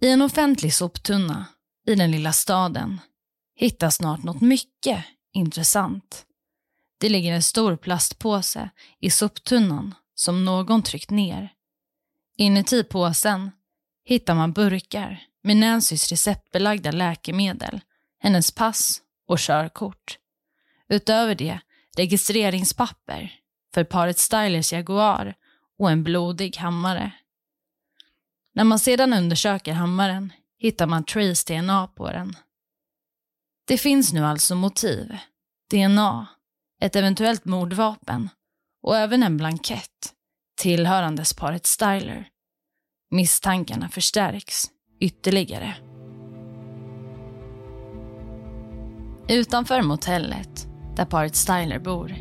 I 0.00 0.08
en 0.08 0.22
offentlig 0.22 0.74
soptunna 0.74 1.46
i 1.86 1.94
den 1.94 2.10
lilla 2.10 2.32
staden 2.32 3.00
hittas 3.56 3.96
snart 3.96 4.22
något 4.22 4.40
mycket 4.40 5.04
intressant. 5.32 6.24
Det 7.00 7.08
ligger 7.08 7.32
en 7.32 7.42
stor 7.42 7.76
plastpåse 7.76 8.70
i 9.00 9.10
soptunnan 9.10 9.94
som 10.14 10.44
någon 10.44 10.82
tryckt 10.82 11.10
ner. 11.10 11.52
Inuti 12.36 12.84
påsen 12.84 13.50
hittar 14.04 14.34
man 14.34 14.52
burkar 14.52 15.22
med 15.42 15.56
Nancys 15.56 16.10
receptbelagda 16.10 16.90
läkemedel, 16.90 17.80
hennes 18.18 18.50
pass 18.50 19.02
och 19.28 19.38
körkort. 19.38 20.18
Utöver 20.88 21.34
det 21.34 21.60
registreringspapper 21.96 23.32
för 23.74 23.84
paret 23.84 24.18
Stylers 24.18 24.72
Jaguar 24.72 25.34
och 25.78 25.90
en 25.90 26.04
blodig 26.04 26.56
hammare. 26.56 27.12
När 28.54 28.64
man 28.64 28.78
sedan 28.78 29.12
undersöker 29.12 29.72
hammaren 29.72 30.32
hittar 30.58 30.86
man 30.86 31.04
Trays 31.04 31.44
DNA 31.44 31.86
på 31.86 32.10
den. 32.12 32.36
Det 33.66 33.78
finns 33.78 34.12
nu 34.12 34.24
alltså 34.24 34.54
motiv, 34.54 35.16
DNA, 35.70 36.26
ett 36.82 36.96
eventuellt 36.96 37.44
mordvapen 37.44 38.28
och 38.82 38.96
även 38.96 39.22
en 39.22 39.36
blankett 39.36 40.14
tillhörandes 40.60 41.34
paret 41.34 41.66
Styler. 41.66 42.28
Misstankarna 43.10 43.88
förstärks 43.88 44.64
ytterligare. 45.00 45.76
Utanför 49.28 49.82
motellet, 49.82 50.66
där 50.96 51.04
paret 51.04 51.36
Styler 51.36 51.78
bor, 51.78 52.14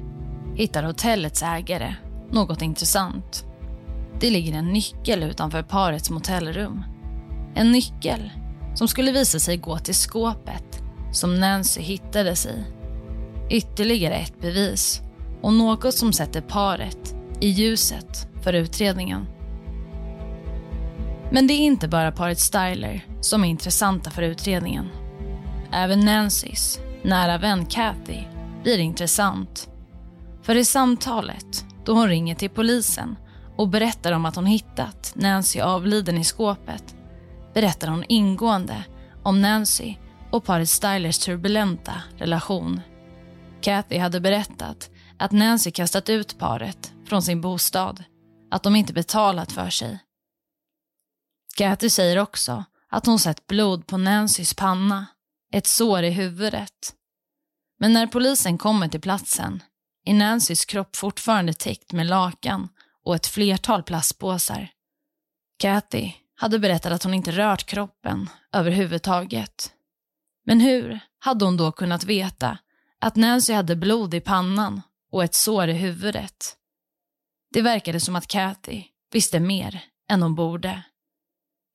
hittar 0.56 0.84
hotellets 0.84 1.44
ägare 1.44 1.96
något 2.32 2.62
intressant. 2.62 3.47
Det 4.20 4.30
ligger 4.30 4.54
en 4.54 4.74
nyckel 4.74 5.24
utanför 5.24 5.64
parets 5.64 6.10
motellrum. 6.10 6.84
En 7.56 7.72
nyckel 7.72 8.32
som 8.76 8.88
skulle 8.88 9.12
visa 9.12 9.40
sig 9.40 9.58
gå 9.58 9.78
till 9.80 9.96
skåpet 9.96 10.84
som 11.12 11.40
Nancy 11.40 11.82
hittades 11.82 12.46
i. 12.46 12.64
Ytterligare 13.50 14.16
ett 14.16 14.42
bevis 14.42 15.02
och 15.42 15.54
något 15.54 15.94
som 15.94 16.14
sätter 16.14 16.42
paret 16.42 17.16
i 17.40 17.48
ljuset 17.48 18.28
för 18.42 18.54
utredningen. 18.54 19.26
Men 21.32 21.48
det 21.48 21.54
är 21.54 21.60
inte 21.60 21.88
bara 21.88 22.12
paret 22.12 22.40
Styler 22.40 23.06
som 23.22 23.44
är 23.44 23.48
intressanta 23.48 24.10
för 24.10 24.22
utredningen. 24.22 24.90
Även 25.72 26.00
Nancys, 26.00 26.80
nära 27.04 27.38
vän 27.38 27.66
Kathy, 27.66 28.24
blir 28.64 28.78
intressant. 28.78 29.70
För 30.42 30.56
i 30.56 30.66
samtalet, 30.66 31.66
då 31.86 31.94
hon 31.94 32.08
ringer 32.08 32.36
till 32.36 32.50
polisen 32.50 33.16
och 33.58 33.68
berättar 33.68 34.12
om 34.12 34.26
att 34.26 34.36
hon 34.36 34.46
hittat 34.46 35.14
Nancy 35.16 35.60
avliden 35.60 36.18
i 36.18 36.24
skåpet, 36.24 36.96
berättar 37.54 37.88
hon 37.88 38.04
ingående 38.08 38.84
om 39.24 39.42
Nancy 39.42 39.96
och 40.32 40.44
paret 40.44 40.70
Stylers 40.70 41.20
turbulenta 41.20 41.94
relation. 42.18 42.82
Kathy 43.62 43.98
hade 43.98 44.20
berättat 44.20 44.90
att 45.20 45.32
Nancy 45.32 45.72
kastat 45.72 46.10
ut 46.10 46.40
paret 46.40 46.94
från 47.06 47.22
sin 47.22 47.42
bostad, 47.42 48.04
att 48.52 48.64
de 48.64 48.76
inte 48.76 48.94
betalat 48.94 49.52
för 49.52 49.70
sig. 49.70 50.00
Kathy 51.58 51.90
säger 51.90 52.18
också 52.18 52.64
att 52.90 53.06
hon 53.06 53.20
sett 53.20 53.48
blod 53.48 53.88
på 53.88 53.98
Nancys 53.98 54.54
panna, 54.54 55.06
ett 55.54 55.68
sår 55.68 56.04
i 56.04 56.10
huvudet. 56.10 56.94
Men 57.80 57.94
när 57.94 58.08
polisen 58.08 58.58
kommer 58.58 58.88
till 58.88 59.02
platsen 59.02 59.64
är 60.06 60.14
Nancys 60.14 60.66
kropp 60.66 60.96
fortfarande 60.96 61.54
täckt 61.54 61.94
med 61.94 62.08
lakan 62.08 62.70
och 63.08 63.16
ett 63.16 63.28
flertal 63.28 63.84
plastpåsar. 63.84 64.70
Kathy 65.60 66.12
hade 66.36 66.60
berättat 66.60 66.92
att 66.92 67.04
hon 67.04 67.14
inte 67.14 67.32
rört 67.32 67.64
kroppen 67.64 68.30
överhuvudtaget. 68.54 69.74
Men 70.46 70.60
hur 70.60 71.00
hade 71.20 71.46
hon 71.46 71.58
då 71.58 71.72
kunnat 71.72 72.04
veta 72.04 72.58
att 73.00 73.16
Nancy 73.16 73.54
hade 73.54 73.76
blod 73.76 74.14
i 74.14 74.20
pannan 74.20 74.82
och 75.12 75.24
ett 75.24 75.36
sår 75.36 75.68
i 75.68 75.74
huvudet? 75.74 76.58
Det 77.54 77.62
verkade 77.62 78.00
som 78.00 78.16
att 78.16 78.28
Kathy 78.28 78.84
visste 79.12 79.40
mer 79.40 79.84
än 80.10 80.22
hon 80.22 80.36
borde. 80.36 80.84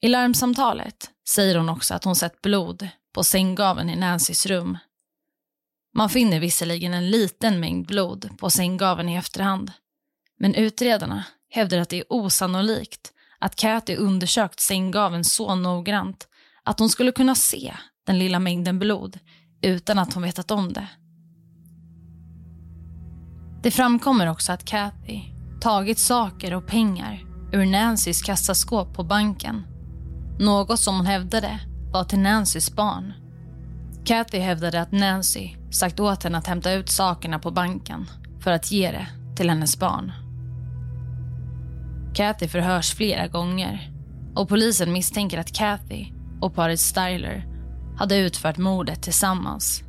I 0.01 0.09
larmsamtalet 0.09 1.11
säger 1.29 1.57
hon 1.57 1.69
också 1.69 1.95
att 1.95 2.05
hon 2.05 2.17
sett 2.17 2.43
blod 2.43 2.89
på 3.15 3.25
sänggaveln 3.25 3.91
i 3.91 3.97
Nancys 3.97 4.47
rum. 4.47 4.79
Man 5.95 6.11
finner 6.11 6.41
visserligen 6.41 6.95
en 6.95 7.11
liten 7.11 7.61
mängd 7.61 7.87
blod 7.87 8.39
på 8.39 8.51
sänggaveln 8.51 9.09
i 9.09 9.17
efterhand. 9.17 9.73
Men 10.43 10.55
utredarna 10.55 11.25
hävdar 11.51 11.79
att 11.79 11.89
det 11.89 11.99
är 11.99 12.05
osannolikt 12.09 13.13
att 13.39 13.57
Kathy 13.57 13.97
undersökt 13.97 14.61
sänggaveln 14.61 15.25
så 15.25 15.55
noggrant 15.55 16.29
att 16.65 16.79
hon 16.79 16.89
skulle 16.89 17.13
kunna 17.13 17.35
se 17.35 17.75
den 18.07 18.19
lilla 18.19 18.39
mängden 18.39 18.79
blod 18.79 19.19
utan 19.63 19.99
att 19.99 20.15
hon 20.15 20.23
vetat 20.23 20.51
om 20.51 20.73
det. 20.73 20.87
Det 23.63 23.71
framkommer 23.71 24.27
också 24.27 24.53
att 24.53 24.65
Kathy 24.65 25.21
tagit 25.61 25.99
saker 25.99 26.55
och 26.55 26.67
pengar 26.67 27.21
ur 27.53 27.67
Nancys 27.67 28.23
kassaskåp 28.23 28.95
på 28.95 29.05
banken. 29.05 29.67
Något 30.39 30.81
som 30.81 30.97
hon 30.97 31.07
hävdade 31.07 31.59
var 31.93 32.05
till 32.05 32.19
Nancys 32.19 32.77
barn. 32.77 33.13
Kathy 34.05 34.39
hävdade 34.39 34.81
att 34.81 34.93
Nancy 34.93 35.51
sagt 35.71 36.01
åt 36.01 36.23
henne 36.25 36.39
att 36.39 36.47
hämta 36.47 36.73
ut 36.73 36.89
sakerna 36.89 37.39
på 37.39 37.51
banken 37.51 38.07
för 38.41 38.51
att 38.51 38.73
ge 38.73 38.91
det 38.91 39.07
till 39.37 39.51
hennes 39.51 39.79
barn. 39.79 40.13
Kathy 42.15 42.49
förhörs 42.49 42.95
flera 42.95 43.29
gånger 43.29 43.91
och 44.35 44.49
polisen 44.49 44.93
misstänker 44.93 45.39
att 45.39 45.53
Kathy 45.53 46.07
och 46.41 46.55
paret 46.55 46.81
Styler 46.81 47.47
hade 47.97 48.17
utfört 48.17 48.59
mordet 48.59 49.03
tillsammans. 49.03 49.83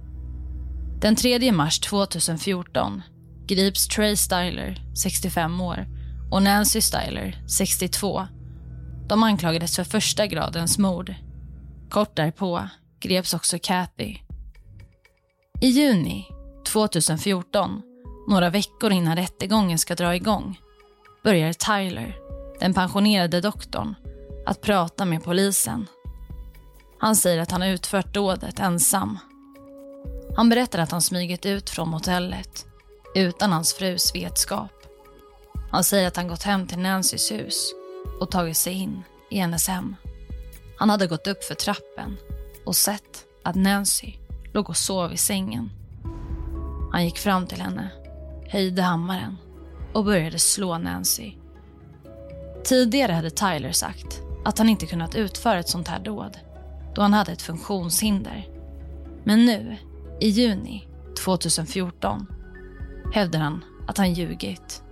Den 1.02 1.16
3 1.16 1.52
mars 1.52 1.80
2014 1.80 3.02
grips 3.48 3.88
Trey 3.88 4.16
Styler, 4.16 4.96
65 4.96 5.62
år, 5.62 5.88
och 6.32 6.44
Nancy 6.44 6.82
Styler, 6.82 7.44
62. 7.48 8.28
De 9.08 9.24
anklagades 9.24 9.76
för 9.76 9.84
första 9.84 10.28
gradens 10.28 10.78
mord. 10.78 11.16
Kort 11.90 12.16
därpå 12.16 12.68
greps 13.00 13.34
också 13.34 13.58
Kathy. 13.62 14.18
I 15.62 15.68
juni 15.68 16.28
2014, 16.68 17.82
några 18.30 18.50
veckor 18.50 18.92
innan 18.92 19.16
rättegången 19.16 19.80
ska 19.80 19.96
dra 19.96 20.16
igång, 20.16 20.60
börjar 21.24 21.54
Tyler, 21.54 22.18
den 22.60 22.74
pensionerade 22.74 23.42
doktorn, 23.42 23.96
att 24.46 24.62
prata 24.62 25.06
med 25.06 25.24
polisen. 25.24 25.88
Han 27.00 27.16
säger 27.16 27.42
att 27.42 27.52
han 27.52 27.62
har 27.62 27.68
utfört 27.68 28.14
dådet 28.14 28.60
ensam. 28.60 29.20
Han 30.36 30.50
berättar 30.50 30.80
att 30.80 30.92
han 30.92 31.02
smugit 31.02 31.46
ut 31.46 31.70
från 31.70 31.90
motellet 31.90 32.66
utan 33.16 33.52
hans 33.52 33.74
frus 33.74 34.16
vetskap. 34.16 34.72
Han 35.72 35.84
säger 35.84 36.08
att 36.08 36.16
han 36.16 36.28
gått 36.28 36.44
hem 36.44 36.68
till 36.68 36.80
Nancys 36.80 37.32
hus 37.32 37.74
och 38.20 38.32
tagit 38.32 38.58
sig 38.58 38.74
in 38.74 39.04
i 39.30 39.40
hennes 39.40 39.68
hem. 39.68 39.96
Han 40.78 40.90
hade 40.90 41.08
gått 41.08 41.28
upp 41.28 41.44
för 41.44 41.56
trappen 41.56 42.18
och 42.66 42.76
sett 42.76 43.26
att 43.44 43.56
Nancy 43.56 44.14
låg 44.54 44.70
och 44.70 44.78
sov 44.78 45.14
i 45.14 45.18
sängen. 45.18 45.72
Han 46.92 47.06
gick 47.06 47.18
fram 47.18 47.48
till 47.48 47.62
henne, 47.62 47.90
höjde 48.50 48.82
hammaren 48.82 49.38
och 49.94 50.06
började 50.06 50.40
slå 50.40 50.78
Nancy. 50.78 51.34
Tidigare 52.64 53.12
hade 53.12 53.30
Tyler 53.30 53.72
sagt 53.72 54.22
att 54.46 54.58
han 54.58 54.70
inte 54.70 54.86
kunnat 54.86 55.16
utföra 55.16 55.60
ett 55.60 55.70
sånt 55.70 55.88
här 55.88 56.00
dåd 56.00 56.38
då 56.96 57.02
han 57.02 57.14
hade 57.14 57.32
ett 57.32 57.42
funktionshinder. 57.42 58.48
Men 59.24 59.46
nu, 59.46 59.78
i 60.20 60.28
juni 60.28 60.88
2014, 61.24 62.28
hävdar 63.14 63.40
han 63.40 63.64
att 63.88 63.98
han 63.98 64.14
ljugit. 64.14 64.84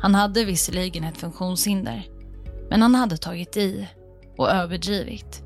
Han 0.00 0.14
hade 0.14 0.44
visserligen 0.44 1.04
ett 1.04 1.16
funktionshinder, 1.16 2.08
men 2.70 2.82
han 2.82 2.94
hade 2.94 3.16
tagit 3.16 3.56
i 3.56 3.88
och 4.36 4.50
överdrivit. 4.50 5.42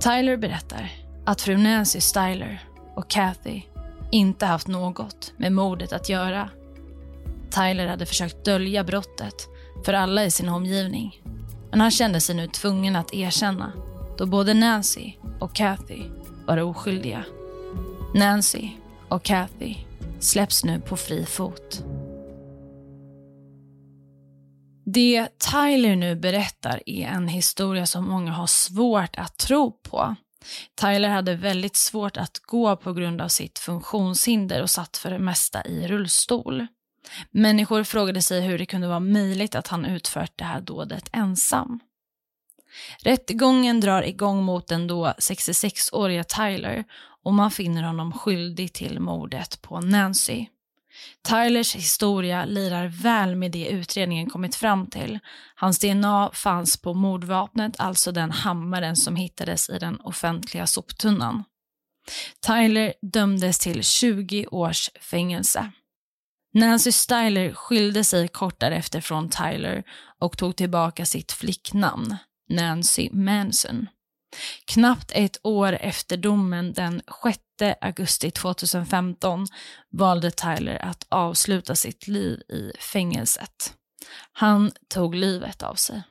Tyler 0.00 0.36
berättar 0.36 0.92
att 1.24 1.40
fru 1.40 1.56
Nancy 1.56 2.00
Styler 2.00 2.68
och 2.94 3.10
Kathy 3.10 3.62
inte 4.10 4.46
haft 4.46 4.68
något 4.68 5.32
med 5.36 5.52
mordet 5.52 5.92
att 5.92 6.08
göra. 6.08 6.48
Tyler 7.54 7.86
hade 7.86 8.06
försökt 8.06 8.44
dölja 8.44 8.84
brottet 8.84 9.48
för 9.84 9.92
alla 9.92 10.24
i 10.24 10.30
sin 10.30 10.48
omgivning, 10.48 11.22
men 11.70 11.80
han 11.80 11.90
kände 11.90 12.20
sig 12.20 12.34
nu 12.34 12.46
tvungen 12.46 12.96
att 12.96 13.14
erkänna 13.14 13.72
då 14.18 14.26
både 14.26 14.54
Nancy 14.54 15.12
och 15.40 15.54
Kathy 15.54 16.02
var 16.46 16.58
oskyldiga. 16.58 17.24
Nancy 18.14 18.70
och 19.08 19.22
Kathy 19.22 19.74
släpps 20.20 20.64
nu 20.64 20.80
på 20.80 20.96
fri 20.96 21.26
fot. 21.26 21.84
Det 24.86 25.28
Tyler 25.52 25.96
nu 25.96 26.16
berättar 26.16 26.82
är 26.86 27.06
en 27.06 27.28
historia 27.28 27.86
som 27.86 28.08
många 28.08 28.32
har 28.32 28.46
svårt 28.46 29.16
att 29.16 29.36
tro 29.36 29.70
på. 29.70 30.14
Tyler 30.80 31.08
hade 31.08 31.34
väldigt 31.34 31.76
svårt 31.76 32.16
att 32.16 32.38
gå 32.46 32.76
på 32.76 32.92
grund 32.92 33.20
av 33.20 33.28
sitt 33.28 33.58
funktionshinder 33.58 34.62
och 34.62 34.70
satt 34.70 34.96
för 34.96 35.10
det 35.10 35.18
mesta 35.18 35.64
i 35.64 35.88
rullstol. 35.88 36.66
Människor 37.30 37.84
frågade 37.84 38.22
sig 38.22 38.40
hur 38.40 38.58
det 38.58 38.66
kunde 38.66 38.88
vara 38.88 39.00
möjligt 39.00 39.54
att 39.54 39.68
han 39.68 39.84
utfört 39.84 40.32
det 40.36 40.44
här 40.44 40.60
dådet 40.60 41.08
ensam. 41.12 41.80
Rättegången 42.98 43.80
drar 43.80 44.02
igång 44.02 44.42
mot 44.42 44.68
den 44.68 44.86
då 44.86 45.06
66-åriga 45.06 46.24
Tyler 46.24 46.84
och 47.24 47.34
man 47.34 47.50
finner 47.50 47.82
honom 47.82 48.12
skyldig 48.12 48.72
till 48.72 49.00
mordet 49.00 49.62
på 49.62 49.80
Nancy. 49.80 50.46
Tylers 51.28 51.76
historia 51.76 52.44
lirar 52.44 52.86
väl 52.86 53.36
med 53.36 53.50
det 53.50 53.66
utredningen 53.66 54.30
kommit 54.30 54.54
fram 54.54 54.86
till. 54.86 55.18
Hans 55.54 55.78
DNA 55.78 56.30
fanns 56.32 56.76
på 56.76 56.94
mordvapnet, 56.94 57.74
alltså 57.78 58.12
den 58.12 58.30
hammaren 58.30 58.96
som 58.96 59.16
hittades 59.16 59.70
i 59.70 59.78
den 59.78 60.00
offentliga 60.00 60.66
soptunnan. 60.66 61.44
Tyler 62.46 62.94
dömdes 63.02 63.58
till 63.58 63.82
20 63.82 64.46
års 64.46 64.90
fängelse. 65.00 65.72
Nancy 66.54 66.92
Styler 66.92 67.52
skilde 67.52 68.04
sig 68.04 68.28
kort 68.28 68.60
därefter 68.60 69.00
från 69.00 69.28
Tyler 69.28 69.82
och 70.18 70.38
tog 70.38 70.56
tillbaka 70.56 71.06
sitt 71.06 71.32
flicknamn, 71.32 72.16
Nancy 72.48 73.10
Manson. 73.12 73.86
Knappt 74.64 75.12
ett 75.14 75.36
år 75.42 75.72
efter 75.72 76.16
domen 76.16 76.72
den 76.72 77.02
6 77.24 77.38
augusti 77.80 78.30
2015 78.30 79.46
valde 79.92 80.30
Tyler 80.30 80.84
att 80.84 81.06
avsluta 81.08 81.74
sitt 81.74 82.08
liv 82.08 82.40
i 82.48 82.72
fängelset. 82.78 83.74
Han 84.32 84.72
tog 84.88 85.14
livet 85.14 85.62
av 85.62 85.74
sig. 85.74 86.02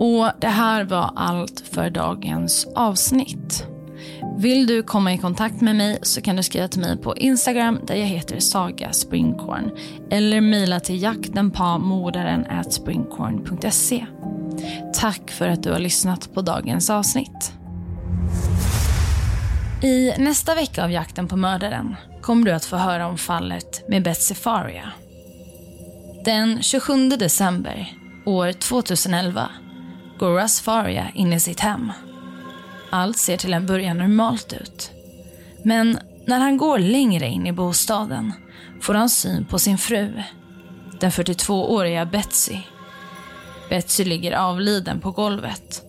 Och 0.00 0.32
det 0.40 0.48
här 0.48 0.84
var 0.84 1.12
allt 1.16 1.60
för 1.60 1.90
dagens 1.90 2.66
avsnitt. 2.74 3.77
Vill 4.38 4.66
du 4.66 4.82
komma 4.82 5.14
i 5.14 5.18
kontakt 5.18 5.60
med 5.60 5.76
mig 5.76 5.98
så 6.02 6.20
kan 6.20 6.36
du 6.36 6.42
skriva 6.42 6.68
till 6.68 6.80
mig 6.80 6.96
på 6.96 7.16
Instagram 7.16 7.80
där 7.86 7.94
jag 7.94 8.06
heter 8.06 8.40
Saga 8.40 8.92
Springkorn 8.92 9.70
eller 10.10 10.40
mejla 10.40 10.80
till 10.80 11.02
jaktenpamordaren 11.02 12.46
springkorn.se. 12.70 14.06
Tack 14.94 15.30
för 15.30 15.48
att 15.48 15.62
du 15.62 15.72
har 15.72 15.78
lyssnat 15.78 16.34
på 16.34 16.42
dagens 16.42 16.90
avsnitt. 16.90 17.52
I 19.82 20.12
nästa 20.18 20.54
vecka 20.54 20.84
av 20.84 20.92
Jakten 20.92 21.28
på 21.28 21.36
mördaren 21.36 21.96
kommer 22.20 22.46
du 22.46 22.52
att 22.52 22.64
få 22.64 22.76
höra 22.76 23.06
om 23.06 23.18
fallet 23.18 23.88
med 23.88 24.02
Betsy 24.02 24.34
Faria. 24.34 24.92
Den 26.24 26.62
27 26.62 27.08
december 27.08 27.92
år 28.26 28.52
2011 28.52 29.50
går 30.18 30.42
Russ 30.42 30.60
Faria 30.60 31.10
in 31.14 31.32
i 31.32 31.40
sitt 31.40 31.60
hem. 31.60 31.92
Allt 32.90 33.16
ser 33.16 33.36
till 33.36 33.54
en 33.54 33.66
början 33.66 33.98
normalt 33.98 34.52
ut. 34.52 34.90
Men 35.62 35.98
när 36.26 36.38
han 36.38 36.56
går 36.56 36.78
längre 36.78 37.26
in 37.26 37.46
i 37.46 37.52
bostaden 37.52 38.32
får 38.80 38.94
han 38.94 39.08
syn 39.08 39.44
på 39.44 39.58
sin 39.58 39.78
fru, 39.78 40.22
den 41.00 41.10
42-åriga 41.10 42.06
Betsy. 42.06 42.58
Betsy 43.68 44.04
ligger 44.04 44.32
avliden 44.32 45.00
på 45.00 45.10
golvet 45.10 45.82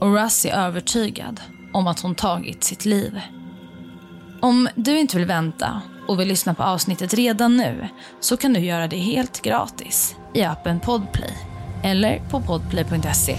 och 0.00 0.14
Russ 0.14 0.46
är 0.46 0.52
övertygad 0.52 1.40
om 1.72 1.86
att 1.86 2.00
hon 2.00 2.14
tagit 2.14 2.64
sitt 2.64 2.84
liv. 2.84 3.20
Om 4.40 4.68
du 4.74 4.98
inte 4.98 5.16
vill 5.16 5.26
vänta 5.26 5.82
och 6.08 6.20
vill 6.20 6.28
lyssna 6.28 6.54
på 6.54 6.62
avsnittet 6.62 7.14
redan 7.14 7.56
nu 7.56 7.88
så 8.20 8.36
kan 8.36 8.52
du 8.52 8.60
göra 8.60 8.88
det 8.88 8.98
helt 8.98 9.42
gratis 9.42 10.16
i 10.34 10.42
appen 10.42 10.80
Podplay 10.80 11.36
eller 11.84 12.18
på 12.30 12.40
podplay.se. 12.40 13.38